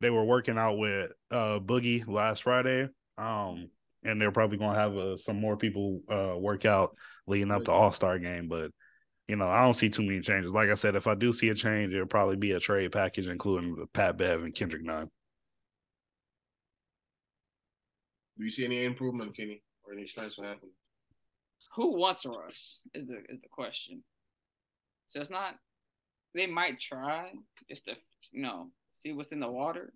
they 0.00 0.10
were 0.10 0.24
working 0.24 0.58
out 0.58 0.76
with 0.76 1.12
uh 1.30 1.60
Boogie 1.60 2.06
last 2.06 2.42
Friday. 2.42 2.88
Um, 3.16 3.70
and 4.02 4.20
they're 4.20 4.32
probably 4.32 4.58
gonna 4.58 4.78
have 4.78 4.96
uh, 4.96 5.16
some 5.16 5.40
more 5.40 5.56
people 5.56 6.00
uh 6.10 6.36
work 6.36 6.66
out 6.66 6.94
leading 7.26 7.50
up 7.50 7.64
to 7.64 7.72
All 7.72 7.92
Star 7.92 8.18
game, 8.18 8.48
but 8.48 8.70
you 9.28 9.36
know, 9.36 9.48
I 9.48 9.62
don't 9.62 9.74
see 9.74 9.88
too 9.88 10.02
many 10.02 10.20
changes. 10.20 10.52
Like 10.52 10.68
I 10.68 10.74
said, 10.74 10.96
if 10.96 11.06
I 11.06 11.14
do 11.14 11.32
see 11.32 11.48
a 11.48 11.54
change, 11.54 11.94
it'll 11.94 12.06
probably 12.06 12.36
be 12.36 12.52
a 12.52 12.60
trade 12.60 12.92
package, 12.92 13.26
including 13.26 13.86
Pat 13.92 14.18
Bev 14.18 14.42
and 14.42 14.54
Kendrick 14.54 14.82
Nunn. 14.82 15.10
Do 18.36 18.44
you 18.44 18.50
see 18.50 18.64
any 18.64 18.84
improvement, 18.84 19.36
Kenny, 19.36 19.62
or 19.84 19.94
any 19.94 20.04
chance 20.04 20.36
to 20.36 20.42
happen? 20.42 20.70
Who 21.76 21.98
wants 21.98 22.26
Russ 22.26 22.82
is 22.94 23.06
the 23.06 23.18
is 23.28 23.40
the 23.40 23.48
question. 23.50 24.02
So 25.08 25.20
it's 25.20 25.30
not. 25.30 25.54
They 26.34 26.46
might 26.46 26.80
try 26.80 27.32
just 27.68 27.84
to 27.86 27.94
you 28.32 28.42
know 28.42 28.70
see 28.92 29.12
what's 29.12 29.32
in 29.32 29.40
the 29.40 29.50
water, 29.50 29.92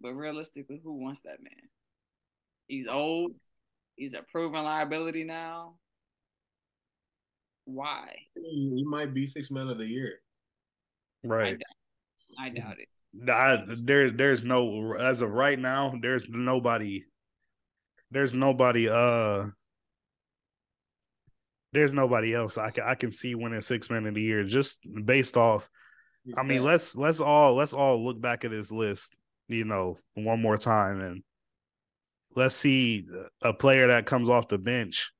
but 0.00 0.14
realistically, 0.14 0.80
who 0.82 1.02
wants 1.02 1.22
that 1.22 1.42
man? 1.42 1.68
He's 2.66 2.86
old. 2.86 3.32
He's 3.96 4.14
a 4.14 4.22
proven 4.30 4.64
liability 4.64 5.24
now. 5.24 5.74
Why? 7.72 8.16
He 8.34 8.84
might 8.86 9.14
be 9.14 9.26
six 9.26 9.50
man 9.50 9.68
of 9.68 9.78
the 9.78 9.86
year. 9.86 10.20
Right. 11.22 11.58
I 12.38 12.48
doubt, 12.48 12.56
I 12.56 12.60
doubt 12.60 12.76
it. 12.78 13.30
I, 13.30 13.64
there's 13.82 14.12
there's 14.12 14.44
no 14.44 14.94
as 14.94 15.22
of 15.22 15.30
right 15.30 15.58
now. 15.58 15.94
There's 16.00 16.28
nobody. 16.28 17.04
There's 18.10 18.34
nobody. 18.34 18.88
Uh. 18.88 19.46
There's 21.72 21.92
nobody 21.92 22.34
else 22.34 22.58
I 22.58 22.70
can 22.70 22.82
I 22.84 22.96
can 22.96 23.12
see 23.12 23.36
winning 23.36 23.60
six 23.60 23.90
man 23.90 24.04
of 24.06 24.14
the 24.14 24.20
year 24.20 24.42
just 24.42 24.80
based 25.04 25.36
off. 25.36 25.70
I 26.36 26.42
mean, 26.42 26.64
let's 26.64 26.96
let's 26.96 27.20
all 27.20 27.54
let's 27.54 27.72
all 27.72 28.04
look 28.04 28.20
back 28.20 28.44
at 28.44 28.50
this 28.50 28.72
list, 28.72 29.14
you 29.46 29.64
know, 29.64 29.96
one 30.14 30.42
more 30.42 30.58
time 30.58 31.00
and 31.00 31.22
let's 32.34 32.56
see 32.56 33.06
a 33.42 33.52
player 33.52 33.86
that 33.88 34.06
comes 34.06 34.28
off 34.28 34.48
the 34.48 34.58
bench 34.58 35.12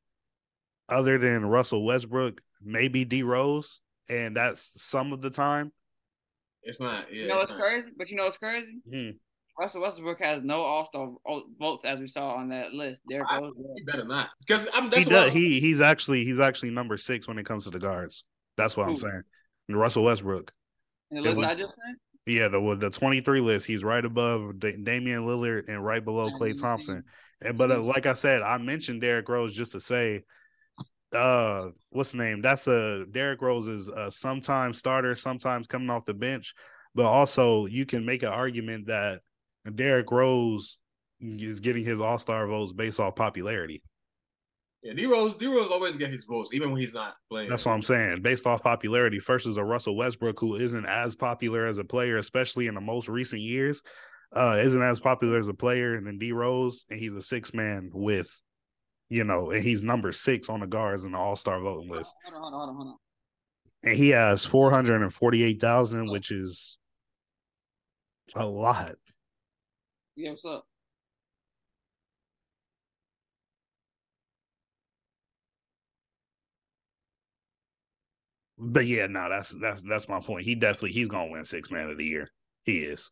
other 0.90 1.18
than 1.18 1.46
Russell 1.46 1.85
Westbrook, 1.85 2.40
maybe 2.62 3.05
D 3.05 3.22
Rose, 3.22 3.81
and 4.09 4.37
that's 4.37 4.83
some 4.83 5.12
of 5.12 5.20
the 5.20 5.31
time. 5.31 5.72
It's 6.62 6.81
not. 6.81 7.12
Yeah, 7.12 7.22
you 7.22 7.29
know 7.29 7.38
it's 7.40 7.50
what's 7.50 7.61
crazy? 7.62 7.88
But 7.96 8.11
you 8.11 8.16
know 8.16 8.24
what's 8.24 8.37
crazy? 8.37 8.81
Hmm. 8.90 9.11
Russell 9.59 9.83
Westbrook 9.83 10.20
has 10.22 10.42
no 10.42 10.62
All 10.62 10.87
Star 10.87 11.11
votes 11.59 11.85
as 11.85 11.98
we 11.98 12.07
saw 12.07 12.35
on 12.35 12.48
that 12.50 12.72
list. 12.72 13.03
Derrick 13.09 13.26
I- 13.31 13.38
Rose. 13.38 13.55
He 13.76 13.83
better 13.85 14.05
not 14.07 14.31
because 14.46 14.66
I'm. 14.74 14.85
He 14.85 14.90
That's 14.90 15.07
what 15.07 15.12
does. 15.12 15.35
I'm- 15.35 15.42
He 15.42 15.61
he's 15.61 15.81
actually 15.81 16.24
he's 16.24 16.40
actually 16.40 16.70
number 16.70 16.96
six 16.96 17.26
when 17.29 17.38
it 17.38 17.46
comes 17.46 17.64
to 17.64 17.70
the 17.70 17.79
guards. 17.79 18.24
That's 18.57 18.76
what 18.76 18.88
I'm 18.88 18.96
saying. 18.96 19.22
And 19.68 19.79
Russell 19.79 20.05
Westbrook. 20.05 20.53
In 21.11 21.16
the 21.18 21.22
list 21.22 21.37
was- 21.38 21.46
I 21.46 21.55
just 21.55 21.74
sent. 21.74 21.98
Yeah, 22.26 22.48
the 22.48 22.76
the 22.79 22.90
23 22.90 23.40
list. 23.40 23.66
He's 23.66 23.83
right 23.83 24.05
above 24.05 24.59
Da- 24.59 24.76
Damian 24.76 25.22
Lillard 25.22 25.68
and 25.68 25.85
right 25.85 26.05
below 26.05 26.31
Klay. 26.31 26.59
Thompson. 26.61 27.03
And 27.42 27.57
but 27.57 27.70
uh, 27.70 27.76
Mhm. 27.76 27.87
like 27.87 28.07
I 28.07 28.12
said, 28.12 28.42
I 28.42 28.59
mentioned 28.59 29.00
Derrick 29.00 29.29
Rose 29.29 29.55
just 29.55 29.72
to 29.72 29.81
say, 29.81 30.22
uh, 31.14 31.68
what's 31.90 32.12
the 32.12 32.18
name? 32.18 32.42
That's 32.42 32.66
a 32.66 33.05
Derrick 33.11 33.42
Rose 33.42 33.68
is 33.68 33.88
a 33.88 34.11
sometimes 34.11 34.79
starter, 34.79 35.14
sometimes 35.14 35.66
coming 35.66 35.90
off 35.90 36.05
the 36.05 36.14
bench. 36.14 36.55
But 36.94 37.07
also, 37.07 37.66
you 37.66 37.87
can 37.87 38.05
make 38.05 38.23
an 38.23 38.31
argument 38.31 38.87
that 38.87 39.20
Derrick 39.75 40.11
Rose 40.11 40.79
is 41.20 41.61
getting 41.61 41.85
his 41.85 42.01
All 42.01 42.18
Star 42.18 42.46
votes 42.46 42.73
based 42.73 43.01
off 43.01 43.14
popularity. 43.16 43.83
Yeah, 44.83 44.94
D 44.94 45.07
Rose. 45.07 45.35
D 45.37 45.46
Rose 45.46 45.70
always 45.70 45.96
get 45.96 46.11
his 46.11 46.25
votes, 46.25 46.51
even 46.53 46.70
when 46.70 46.81
he's 46.81 46.94
not 46.94 47.14
playing. 47.31 47.51
That's 47.51 47.66
what 47.66 47.73
I'm 47.73 47.83
saying. 47.83 48.23
Based 48.23 48.46
off 48.46 48.62
popularity, 48.62 49.18
versus 49.18 49.59
a 49.59 49.64
Russell 49.64 49.96
Westbrook 49.96 50.40
who 50.40 50.57
isn't 50.57 50.87
as 50.87 51.14
popular 51.14 51.66
as 51.66 51.79
a 51.79 51.85
player, 51.85 52.16
especially 52.16 52.66
in 52.66 52.75
the 52.75 52.81
most 52.81 53.09
recent 53.09 53.42
years, 53.42 53.83
uh, 54.35 54.57
isn't 54.59 54.83
as 54.83 54.99
popular 54.99 55.38
as 55.38 55.49
a 55.49 55.55
player 55.55 55.96
and 55.96 56.07
then 56.07 56.18
D 56.18 56.33
Rose, 56.33 56.87
and 56.88 56.99
he's 56.99 57.14
a 57.14 57.20
six 57.20 57.53
man 57.53 57.90
with, 57.92 58.42
you 59.11 59.25
know, 59.25 59.51
and 59.51 59.62
he's 59.62 59.83
number 59.83 60.12
six 60.12 60.49
on 60.49 60.61
the 60.61 60.66
guards 60.66 61.05
in 61.05 61.12
the 61.12 61.18
All 61.18 61.37
Star 61.37 61.61
voting 61.61 61.90
list, 61.90 62.14
Hold 62.25 62.37
on, 62.37 62.40
hold 62.42 62.55
on, 62.55 62.59
hold 62.61 62.68
on, 62.70 62.77
hold 62.77 62.88
on. 62.88 62.96
and 63.90 63.96
he 63.96 64.11
has 64.11 64.46
four 64.46 64.70
hundred 64.70 65.03
and 65.03 65.12
forty 65.12 65.42
eight 65.42 65.61
thousand, 65.61 66.11
which 66.11 66.31
is 66.31 66.79
a 68.35 68.46
lot. 68.46 68.94
Yeah, 70.16 70.31
what's 70.31 70.44
up? 70.44 70.64
But 78.59 78.87
yeah, 78.87 79.07
no, 79.07 79.29
that's 79.31 79.51
that's 79.59 79.83
that's 79.83 80.09
my 80.09 80.20
point. 80.20 80.44
He 80.44 80.55
definitely 80.55 80.92
he's 80.92 81.09
gonna 81.09 81.31
win 81.31 81.44
six 81.44 81.70
man 81.70 81.88
of 81.88 81.96
the 81.96 82.05
year. 82.05 82.31
He 82.64 82.81
is. 82.81 83.11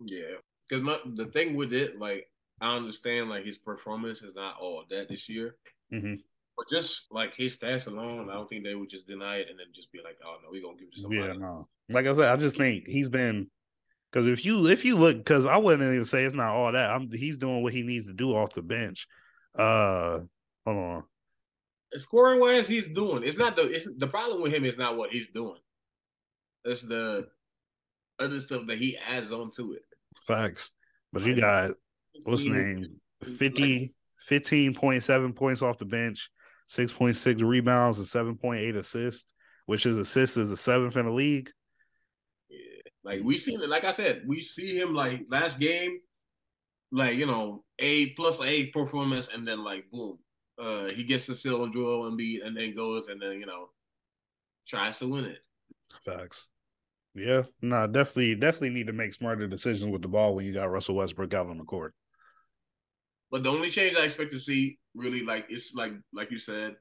Yeah, 0.00 0.34
because 0.68 0.98
the 1.14 1.26
thing 1.26 1.54
with 1.54 1.72
it, 1.72 2.00
like 2.00 2.26
I 2.62 2.76
understand, 2.76 3.28
like 3.28 3.44
his 3.44 3.58
performance 3.58 4.22
is 4.22 4.34
not 4.34 4.56
all 4.60 4.84
that 4.88 5.08
this 5.08 5.28
year, 5.28 5.56
Mhm. 5.92 6.22
but 6.56 6.68
just 6.70 7.08
like 7.10 7.34
his 7.34 7.58
stats 7.58 7.88
alone, 7.88 8.30
I 8.30 8.34
don't 8.34 8.48
think 8.48 8.64
they 8.64 8.76
would 8.76 8.88
just 8.88 9.06
deny 9.06 9.38
it 9.38 9.50
and 9.50 9.58
then 9.58 9.66
just 9.74 9.90
be 9.90 10.00
like, 10.02 10.16
"Oh 10.24 10.38
no, 10.42 10.48
we're 10.50 10.62
gonna 10.62 10.78
give 10.78 10.88
it 10.88 10.94
to 10.94 11.00
somebody." 11.00 11.22
Yeah, 11.22 11.32
no. 11.34 11.68
Like 11.88 12.06
I 12.06 12.12
said, 12.12 12.28
I 12.28 12.36
just 12.36 12.56
think 12.56 12.86
he's 12.86 13.08
been 13.08 13.50
because 14.10 14.26
if 14.28 14.44
you 14.44 14.66
if 14.68 14.84
you 14.84 14.96
look 14.96 15.16
because 15.18 15.44
I 15.44 15.56
wouldn't 15.56 15.82
even 15.82 16.04
say 16.04 16.24
it's 16.24 16.34
not 16.34 16.54
all 16.54 16.70
that. 16.70 16.90
I'm 16.90 17.10
he's 17.10 17.36
doing 17.36 17.62
what 17.62 17.72
he 17.72 17.82
needs 17.82 18.06
to 18.06 18.12
do 18.14 18.34
off 18.34 18.54
the 18.54 18.62
bench. 18.62 19.08
Uh, 19.56 20.20
hold 20.64 20.76
on. 20.78 21.04
Scoring 21.94 22.40
wise, 22.40 22.66
he's 22.66 22.86
doing. 22.88 23.22
It's 23.24 23.36
not 23.36 23.56
the. 23.56 23.62
It's 23.62 23.88
the 23.96 24.06
problem 24.06 24.40
with 24.40 24.52
him 24.52 24.64
is 24.64 24.78
not 24.78 24.96
what 24.96 25.10
he's 25.10 25.28
doing. 25.28 25.60
It's 26.64 26.82
the 26.82 27.28
other 28.18 28.40
stuff 28.40 28.66
that 28.68 28.78
he 28.78 28.96
adds 28.96 29.32
on 29.32 29.50
to 29.56 29.72
it. 29.72 29.82
Facts. 30.22 30.70
But 31.12 31.26
you 31.26 31.34
got 31.34 31.72
what's 32.24 32.44
name? 32.44 33.00
50, 33.22 33.94
15.7 34.30 35.34
points 35.34 35.62
off 35.62 35.78
the 35.78 35.84
bench, 35.84 36.30
6.6 36.68 37.42
rebounds, 37.44 37.98
and 37.98 38.38
7.8 38.38 38.74
assists, 38.76 39.26
which 39.66 39.86
is 39.86 39.98
assists 39.98 40.36
is 40.36 40.50
the 40.50 40.56
seventh 40.56 40.96
in 40.96 41.06
the 41.06 41.12
league. 41.12 41.50
Yeah. 42.48 42.58
Like 43.04 43.22
we 43.22 43.36
seen 43.36 43.60
it, 43.60 43.68
like 43.68 43.84
I 43.84 43.92
said, 43.92 44.22
we 44.26 44.40
see 44.42 44.78
him 44.78 44.94
like 44.94 45.22
last 45.28 45.58
game, 45.58 45.98
like 46.90 47.16
you 47.16 47.26
know, 47.26 47.64
A 47.78 48.10
plus 48.10 48.40
A 48.42 48.66
performance, 48.68 49.32
and 49.32 49.46
then 49.46 49.64
like 49.64 49.90
boom. 49.90 50.18
Uh 50.58 50.86
he 50.86 51.04
gets 51.04 51.26
the 51.26 51.34
seal 51.34 51.62
on 51.62 51.72
Joel 51.72 52.10
Embiid 52.10 52.46
and 52.46 52.56
then 52.56 52.74
goes 52.74 53.08
and 53.08 53.20
then, 53.20 53.40
you 53.40 53.46
know, 53.46 53.70
tries 54.68 54.98
to 54.98 55.08
win 55.08 55.24
it. 55.24 55.38
Facts. 56.04 56.48
Yeah, 57.14 57.42
no, 57.60 57.86
definitely, 57.86 58.34
definitely 58.36 58.70
need 58.70 58.86
to 58.86 58.92
make 58.92 59.12
smarter 59.12 59.46
decisions 59.46 59.90
with 59.90 60.02
the 60.02 60.08
ball 60.08 60.34
when 60.34 60.46
you 60.46 60.54
got 60.54 60.70
Russell 60.70 60.94
Westbrook 60.94 61.34
out 61.34 61.48
on 61.48 61.58
the 61.58 61.64
court. 61.64 61.94
But 63.32 63.42
the 63.42 63.50
only 63.50 63.70
change 63.70 63.96
I 63.96 64.04
expect 64.04 64.30
to 64.32 64.38
see 64.38 64.78
really 64.94 65.24
like 65.24 65.46
it's 65.48 65.74
like 65.74 65.92
like 66.12 66.30
you 66.30 66.38
said, 66.38 66.76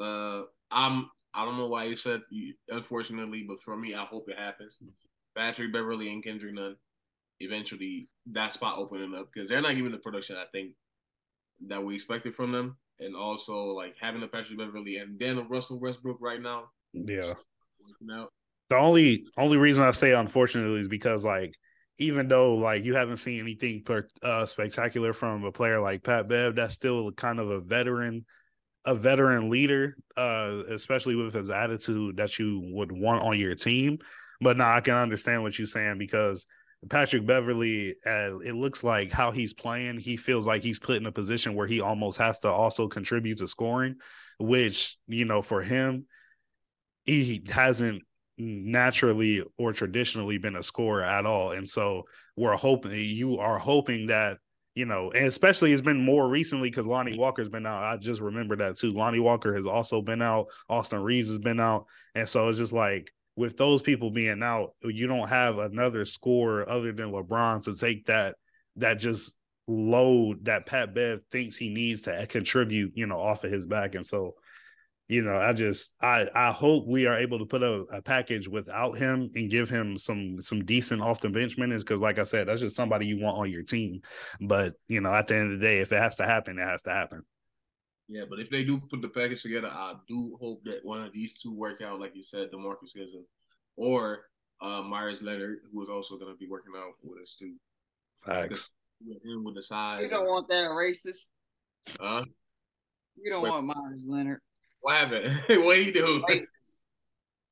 uh 0.00 0.42
I'm 0.70 1.10
I 1.34 1.44
don't 1.44 1.56
know 1.56 1.68
why 1.68 1.84
you 1.84 1.96
said 1.96 2.20
you, 2.30 2.54
unfortunately, 2.68 3.44
but 3.48 3.62
for 3.62 3.76
me 3.76 3.94
I 3.94 4.04
hope 4.04 4.28
it 4.28 4.38
happens. 4.38 4.82
Patrick 5.34 5.72
Beverley 5.72 6.12
and 6.12 6.22
Kendrick 6.22 6.54
Nunn 6.54 6.76
eventually 7.40 8.08
that 8.32 8.52
spot 8.52 8.78
opening 8.78 9.14
up 9.14 9.30
because 9.32 9.48
they're 9.48 9.62
not 9.62 9.76
giving 9.76 9.92
the 9.92 9.98
production 9.98 10.36
I 10.36 10.44
think 10.52 10.72
that 11.66 11.82
we 11.82 11.94
expected 11.94 12.34
from 12.34 12.52
them. 12.52 12.76
And 13.00 13.16
also 13.16 13.66
like 13.66 13.94
having 14.00 14.22
a 14.22 14.28
Patrick 14.28 14.58
Beverley 14.58 14.98
and 14.98 15.18
then 15.18 15.38
a 15.38 15.42
Russell 15.42 15.78
Westbrook 15.78 16.18
right 16.20 16.42
now. 16.42 16.64
Yeah. 16.92 17.34
out. 18.12 18.32
The 18.68 18.76
only 18.76 19.24
only 19.38 19.56
reason 19.56 19.84
I 19.84 19.92
say 19.92 20.12
unfortunately 20.12 20.80
is 20.80 20.88
because 20.88 21.24
like 21.24 21.54
even 21.98 22.28
though 22.28 22.54
like 22.54 22.84
you 22.84 22.94
haven't 22.94 23.16
seen 23.16 23.40
anything 23.40 23.84
uh, 24.22 24.46
spectacular 24.46 25.12
from 25.12 25.44
a 25.44 25.52
player 25.52 25.80
like 25.80 26.04
Pat 26.04 26.28
Bev, 26.28 26.54
that's 26.54 26.74
still 26.74 27.10
kind 27.12 27.40
of 27.40 27.50
a 27.50 27.60
veteran, 27.60 28.24
a 28.84 28.94
veteran 28.94 29.50
leader, 29.50 29.96
uh, 30.16 30.62
especially 30.68 31.16
with 31.16 31.34
his 31.34 31.50
attitude 31.50 32.16
that 32.16 32.38
you 32.38 32.62
would 32.72 32.92
want 32.92 33.22
on 33.22 33.38
your 33.38 33.54
team. 33.54 33.98
But 34.40 34.56
now 34.56 34.74
I 34.74 34.80
can 34.80 34.94
understand 34.94 35.42
what 35.42 35.58
you're 35.58 35.66
saying 35.66 35.98
because 35.98 36.46
Patrick 36.88 37.26
Beverley, 37.26 37.96
uh, 38.06 38.38
it 38.38 38.54
looks 38.54 38.84
like 38.84 39.10
how 39.10 39.32
he's 39.32 39.52
playing, 39.52 39.98
he 39.98 40.16
feels 40.16 40.46
like 40.46 40.62
he's 40.62 40.78
put 40.78 40.96
in 40.96 41.06
a 41.06 41.12
position 41.12 41.54
where 41.54 41.66
he 41.66 41.80
almost 41.80 42.18
has 42.18 42.38
to 42.40 42.48
also 42.48 42.86
contribute 42.86 43.38
to 43.38 43.48
scoring, 43.48 43.96
which 44.38 44.96
you 45.08 45.24
know 45.24 45.42
for 45.42 45.62
him, 45.62 46.06
he 47.04 47.44
hasn't 47.50 48.02
naturally 48.38 49.42
or 49.58 49.72
traditionally 49.72 50.38
been 50.38 50.56
a 50.56 50.62
scorer 50.62 51.02
at 51.02 51.26
all. 51.26 51.52
And 51.52 51.68
so 51.68 52.04
we're 52.36 52.56
hoping 52.56 52.92
you 52.92 53.38
are 53.38 53.58
hoping 53.58 54.06
that, 54.06 54.38
you 54.74 54.86
know, 54.86 55.10
and 55.10 55.26
especially 55.26 55.72
it's 55.72 55.82
been 55.82 56.04
more 56.04 56.28
recently 56.28 56.70
because 56.70 56.86
Lonnie 56.86 57.18
Walker's 57.18 57.48
been 57.48 57.66
out. 57.66 57.82
I 57.82 57.96
just 57.96 58.20
remember 58.20 58.56
that 58.56 58.76
too. 58.76 58.92
Lonnie 58.92 59.18
Walker 59.18 59.54
has 59.54 59.66
also 59.66 60.00
been 60.00 60.22
out. 60.22 60.46
Austin 60.68 61.02
Reaves 61.02 61.28
has 61.28 61.38
been 61.38 61.60
out. 61.60 61.86
And 62.14 62.28
so 62.28 62.48
it's 62.48 62.58
just 62.58 62.72
like 62.72 63.10
with 63.36 63.56
those 63.56 63.82
people 63.82 64.10
being 64.10 64.42
out, 64.42 64.74
you 64.82 65.06
don't 65.06 65.28
have 65.28 65.58
another 65.58 66.04
scorer 66.04 66.68
other 66.68 66.92
than 66.92 67.12
LeBron 67.12 67.64
to 67.64 67.74
take 67.74 68.06
that 68.06 68.36
that 68.76 68.94
just 68.94 69.34
load 69.66 70.44
that 70.46 70.66
Pat 70.66 70.94
Bev 70.94 71.20
thinks 71.30 71.56
he 71.56 71.68
needs 71.68 72.02
to 72.02 72.26
contribute, 72.26 72.92
you 72.94 73.06
know, 73.06 73.18
off 73.18 73.44
of 73.44 73.52
his 73.52 73.66
back. 73.66 73.94
And 73.94 74.06
so 74.06 74.34
you 75.08 75.22
know, 75.22 75.38
I 75.38 75.54
just 75.54 75.94
I 76.02 76.26
I 76.34 76.52
hope 76.52 76.86
we 76.86 77.06
are 77.06 77.16
able 77.16 77.38
to 77.38 77.46
put 77.46 77.62
a, 77.62 77.80
a 77.90 78.02
package 78.02 78.46
without 78.46 78.92
him 78.92 79.30
and 79.34 79.50
give 79.50 79.70
him 79.70 79.96
some 79.96 80.40
some 80.40 80.64
decent 80.64 81.00
off 81.00 81.22
the 81.22 81.30
bench 81.30 81.56
minutes 81.56 81.82
because, 81.82 82.00
like 82.00 82.18
I 82.18 82.24
said, 82.24 82.46
that's 82.46 82.60
just 82.60 82.76
somebody 82.76 83.06
you 83.06 83.18
want 83.18 83.38
on 83.38 83.50
your 83.50 83.62
team. 83.62 84.02
But 84.38 84.74
you 84.86 85.00
know, 85.00 85.12
at 85.12 85.26
the 85.26 85.36
end 85.36 85.54
of 85.54 85.60
the 85.60 85.66
day, 85.66 85.80
if 85.80 85.92
it 85.92 85.98
has 85.98 86.16
to 86.16 86.26
happen, 86.26 86.58
it 86.58 86.66
has 86.66 86.82
to 86.82 86.90
happen. 86.90 87.22
Yeah, 88.06 88.24
but 88.28 88.38
if 88.38 88.50
they 88.50 88.64
do 88.64 88.78
put 88.78 89.00
the 89.00 89.08
package 89.08 89.42
together, 89.42 89.68
I 89.68 89.94
do 90.08 90.36
hope 90.40 90.62
that 90.64 90.80
one 90.82 91.02
of 91.02 91.12
these 91.12 91.38
two 91.38 91.54
work 91.54 91.80
out, 91.82 92.00
like 92.00 92.14
you 92.14 92.22
said, 92.22 92.50
DeMarcus 92.52 92.94
Cousins 92.94 93.26
or 93.76 94.24
uh, 94.60 94.82
Meyers 94.82 95.22
Leonard, 95.22 95.58
who 95.72 95.82
is 95.82 95.88
also 95.88 96.18
going 96.18 96.32
to 96.32 96.38
be 96.38 96.48
working 96.48 96.72
out 96.76 96.92
with 97.02 97.22
us 97.22 97.34
too. 97.38 97.54
Facts. 98.16 98.70
With 99.06 99.24
him 99.24 99.44
with 99.44 99.54
the 99.54 99.62
size. 99.62 100.02
You 100.02 100.08
don't 100.08 100.26
want 100.26 100.48
that 100.48 100.70
racist. 100.70 101.30
Huh? 102.00 102.24
You 103.22 103.30
don't 103.30 103.42
Wait. 103.42 103.50
want 103.50 103.66
Meyers 103.66 104.04
Leonard. 104.06 104.40
What 104.80 104.94
happened? 104.96 105.64
what 105.64 105.78
he 105.78 105.90
do? 105.90 106.22
Racist. 106.28 106.46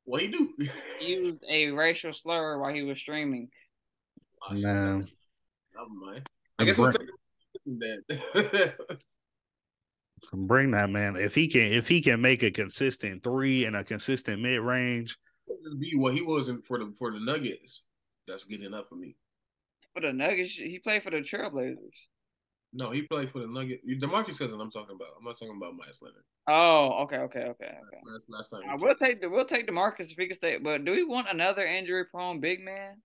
What 0.04 0.22
he 0.22 0.28
do? 0.28 0.54
He 1.00 1.06
used 1.06 1.42
a 1.48 1.70
racial 1.70 2.12
slur 2.12 2.58
while 2.58 2.72
he 2.72 2.82
was 2.82 2.98
streaming. 2.98 3.48
Shit. 4.50 4.60
Man, 4.60 5.06
Never 5.74 5.88
mind. 6.12 6.28
I 6.58 6.64
guess 6.64 6.78
we'll 6.78 6.92
take 6.92 7.08
that. 7.66 8.74
bring 10.32 10.70
that 10.70 10.90
man. 10.90 11.16
If 11.16 11.34
he 11.34 11.48
can, 11.48 11.72
if 11.72 11.88
he 11.88 12.00
can 12.00 12.20
make 12.20 12.42
a 12.42 12.50
consistent 12.50 13.22
three 13.22 13.64
and 13.64 13.76
a 13.76 13.84
consistent 13.84 14.40
mid 14.40 14.60
range, 14.60 15.18
just 15.48 15.80
be 15.80 15.92
what 15.96 16.14
he 16.14 16.22
wasn't 16.22 16.64
for 16.64 16.78
the 16.78 16.92
for 16.96 17.12
the 17.12 17.20
Nuggets. 17.20 17.82
That's 18.26 18.44
good 18.44 18.62
enough 18.62 18.88
for 18.88 18.96
me. 18.96 19.16
For 19.94 20.00
the 20.00 20.12
Nuggets, 20.12 20.52
he 20.52 20.78
played 20.78 21.02
for 21.02 21.10
the 21.10 21.18
Trailblazers. 21.18 21.76
No, 22.72 22.90
he 22.90 23.02
played 23.02 23.30
for 23.30 23.40
the 23.40 23.46
Nuggets. 23.46 23.82
Demarcus 23.86 24.38
Cousins. 24.38 24.60
I'm 24.60 24.70
talking 24.70 24.96
about. 24.96 25.08
I'm 25.18 25.24
not 25.24 25.38
talking 25.38 25.56
about 25.56 25.74
Meyers 25.76 26.00
Leonard. 26.02 26.24
Oh, 26.48 27.04
okay, 27.04 27.18
okay, 27.18 27.40
okay, 27.40 27.64
okay. 27.64 28.00
Last 28.04 28.26
last 28.28 28.50
time. 28.50 28.62
he 28.62 28.68
I 28.68 28.76
played. 28.76 28.88
will 28.88 28.94
take 28.96 29.20
the 29.20 29.30
we'll 29.30 29.46
take 29.46 29.68
Demarcus 29.68 30.10
if 30.10 30.16
he 30.16 30.26
can 30.26 30.34
stay. 30.34 30.58
But 30.58 30.84
do 30.84 30.92
we 30.92 31.04
want 31.04 31.28
another 31.30 31.64
injury 31.64 32.04
prone 32.04 32.40
big 32.40 32.62
man? 32.64 32.96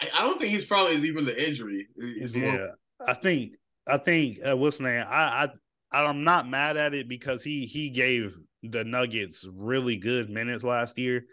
I, 0.00 0.10
I 0.14 0.22
don't 0.22 0.38
think 0.38 0.52
his 0.52 0.64
problem 0.64 0.94
is 0.94 1.04
even 1.04 1.24
the 1.24 1.46
injury. 1.46 1.86
It's 1.96 2.34
yeah, 2.34 2.50
more 2.50 2.68
I 3.06 3.14
think 3.14 3.52
I 3.86 3.98
think 3.98 4.38
uh, 4.46 4.56
what's 4.56 4.78
the 4.78 4.84
name? 4.84 5.04
I, 5.08 5.48
I 5.92 6.02
I'm 6.02 6.24
not 6.24 6.48
mad 6.48 6.76
at 6.76 6.94
it 6.94 7.08
because 7.08 7.44
he 7.44 7.66
he 7.66 7.90
gave 7.90 8.36
the 8.62 8.84
Nuggets 8.84 9.46
really 9.52 9.96
good 9.96 10.30
minutes 10.30 10.64
last 10.64 10.98
year, 10.98 11.26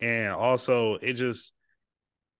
and 0.00 0.32
also 0.32 0.94
it 0.94 1.14
just 1.14 1.52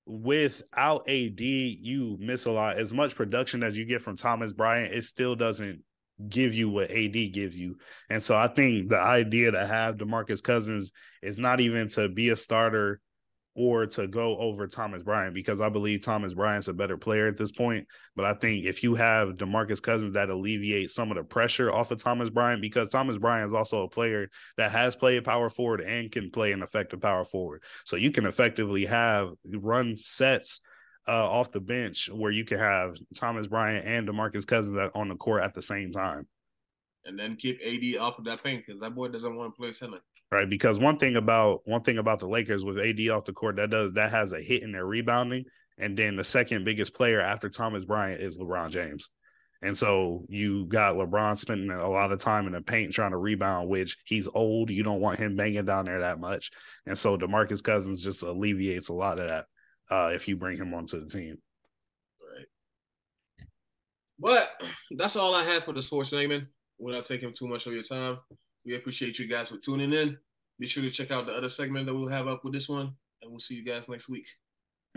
without 0.06 1.08
AD 1.08 1.40
you 1.40 2.16
miss 2.20 2.46
a 2.46 2.52
lot. 2.52 2.78
As 2.78 2.94
much 2.94 3.16
production 3.16 3.62
as 3.62 3.76
you 3.76 3.84
get 3.84 4.02
from 4.02 4.16
Thomas 4.16 4.52
Bryant, 4.52 4.94
it 4.94 5.04
still 5.04 5.34
doesn't 5.34 5.82
give 6.28 6.54
you 6.54 6.70
what 6.70 6.90
AD 6.90 7.32
gives 7.32 7.58
you. 7.58 7.76
And 8.08 8.22
so 8.22 8.36
I 8.36 8.48
think 8.48 8.88
the 8.88 8.98
idea 8.98 9.50
to 9.50 9.66
have 9.66 9.96
DeMarcus 9.96 10.42
Cousins 10.42 10.92
is 11.22 11.38
not 11.38 11.60
even 11.60 11.88
to 11.88 12.08
be 12.08 12.30
a 12.30 12.36
starter 12.36 13.00
or 13.56 13.86
to 13.86 14.06
go 14.06 14.36
over 14.36 14.66
Thomas 14.66 15.02
Bryant 15.02 15.34
because 15.34 15.62
I 15.62 15.70
believe 15.70 16.04
Thomas 16.04 16.34
Bryant's 16.34 16.68
a 16.68 16.74
better 16.74 16.98
player 16.98 17.26
at 17.26 17.38
this 17.38 17.50
point. 17.50 17.86
But 18.14 18.26
I 18.26 18.34
think 18.34 18.66
if 18.66 18.82
you 18.82 18.94
have 18.94 19.36
DeMarcus 19.36 19.82
Cousins 19.82 20.12
that 20.12 20.28
alleviates 20.28 20.94
some 20.94 21.10
of 21.10 21.16
the 21.16 21.24
pressure 21.24 21.72
off 21.72 21.90
of 21.90 22.02
Thomas 22.02 22.28
Bryant 22.28 22.60
because 22.60 22.90
Thomas 22.90 23.16
Bryant 23.16 23.48
is 23.48 23.54
also 23.54 23.82
a 23.82 23.88
player 23.88 24.28
that 24.58 24.70
has 24.72 24.94
played 24.94 25.24
power 25.24 25.48
forward 25.48 25.80
and 25.80 26.12
can 26.12 26.30
play 26.30 26.52
an 26.52 26.62
effective 26.62 27.00
power 27.00 27.24
forward. 27.24 27.62
So 27.84 27.96
you 27.96 28.10
can 28.10 28.26
effectively 28.26 28.84
have 28.84 29.30
run 29.50 29.96
sets 29.96 30.60
uh, 31.08 31.30
off 31.30 31.50
the 31.50 31.60
bench 31.60 32.10
where 32.12 32.32
you 32.32 32.44
can 32.44 32.58
have 32.58 32.96
Thomas 33.14 33.46
Bryant 33.46 33.86
and 33.86 34.06
DeMarcus 34.06 34.46
Cousins 34.46 34.90
on 34.94 35.08
the 35.08 35.16
court 35.16 35.42
at 35.42 35.54
the 35.54 35.62
same 35.62 35.92
time. 35.92 36.26
And 37.06 37.18
then 37.18 37.36
keep 37.36 37.60
AD 37.64 38.00
off 38.00 38.18
of 38.18 38.24
that 38.24 38.42
paint 38.42 38.64
because 38.66 38.80
that 38.80 38.94
boy 38.94 39.08
doesn't 39.08 39.34
want 39.34 39.54
to 39.54 39.56
play 39.56 39.72
center 39.72 40.00
right? 40.30 40.48
Because 40.48 40.78
one 40.78 40.98
thing 40.98 41.16
about 41.16 41.60
one 41.64 41.82
thing 41.82 41.98
about 41.98 42.20
the 42.20 42.28
Lakers 42.28 42.64
with 42.64 42.78
AD 42.78 43.00
off 43.08 43.24
the 43.24 43.32
court 43.32 43.56
that 43.56 43.70
does 43.70 43.92
that 43.92 44.10
has 44.10 44.32
a 44.32 44.40
hit 44.40 44.62
in 44.62 44.72
their 44.72 44.86
rebounding, 44.86 45.44
and 45.78 45.96
then 45.96 46.16
the 46.16 46.24
second 46.24 46.64
biggest 46.64 46.94
player 46.94 47.20
after 47.20 47.48
Thomas 47.48 47.84
Bryant 47.84 48.20
is 48.20 48.38
LeBron 48.38 48.70
James. 48.70 49.10
And 49.62 49.76
so 49.76 50.26
you 50.28 50.66
got 50.66 50.96
LeBron 50.96 51.36
spending 51.38 51.70
a 51.70 51.88
lot 51.88 52.12
of 52.12 52.20
time 52.20 52.46
in 52.46 52.52
the 52.52 52.60
paint 52.60 52.92
trying 52.92 53.12
to 53.12 53.16
rebound, 53.16 53.68
which 53.68 53.96
he's 54.04 54.28
old. 54.28 54.70
You 54.70 54.82
don't 54.82 55.00
want 55.00 55.18
him 55.18 55.34
banging 55.34 55.64
down 55.64 55.86
there 55.86 56.00
that 56.00 56.20
much. 56.20 56.50
And 56.84 56.96
so 56.96 57.16
DeMarcus 57.16 57.64
Cousins 57.64 58.02
just 58.02 58.22
alleviates 58.22 58.90
a 58.90 58.94
lot 58.94 59.18
of 59.18 59.28
that 59.28 59.46
uh, 59.90 60.10
if 60.14 60.28
you 60.28 60.36
bring 60.36 60.58
him 60.58 60.74
onto 60.74 61.00
the 61.00 61.08
team. 61.08 61.38
Right. 62.20 62.46
But 64.18 64.62
that's 64.96 65.16
all 65.16 65.34
I 65.34 65.42
have 65.42 65.64
for 65.64 65.72
the 65.72 65.82
sports 65.82 66.10
segment 66.10 66.44
without 66.78 67.04
taking 67.04 67.32
too 67.32 67.48
much 67.48 67.66
of 67.66 67.72
your 67.72 67.82
time. 67.82 68.18
We 68.66 68.74
appreciate 68.74 69.18
you 69.20 69.28
guys 69.28 69.48
for 69.48 69.58
tuning 69.58 69.92
in. 69.92 70.18
Be 70.58 70.66
sure 70.66 70.82
to 70.82 70.90
check 70.90 71.12
out 71.12 71.26
the 71.26 71.32
other 71.32 71.48
segment 71.48 71.86
that 71.86 71.94
we'll 71.94 72.08
have 72.08 72.26
up 72.26 72.44
with 72.44 72.52
this 72.52 72.68
one, 72.68 72.92
and 73.22 73.30
we'll 73.30 73.38
see 73.38 73.54
you 73.54 73.64
guys 73.64 73.88
next 73.88 74.08
week. 74.08 74.26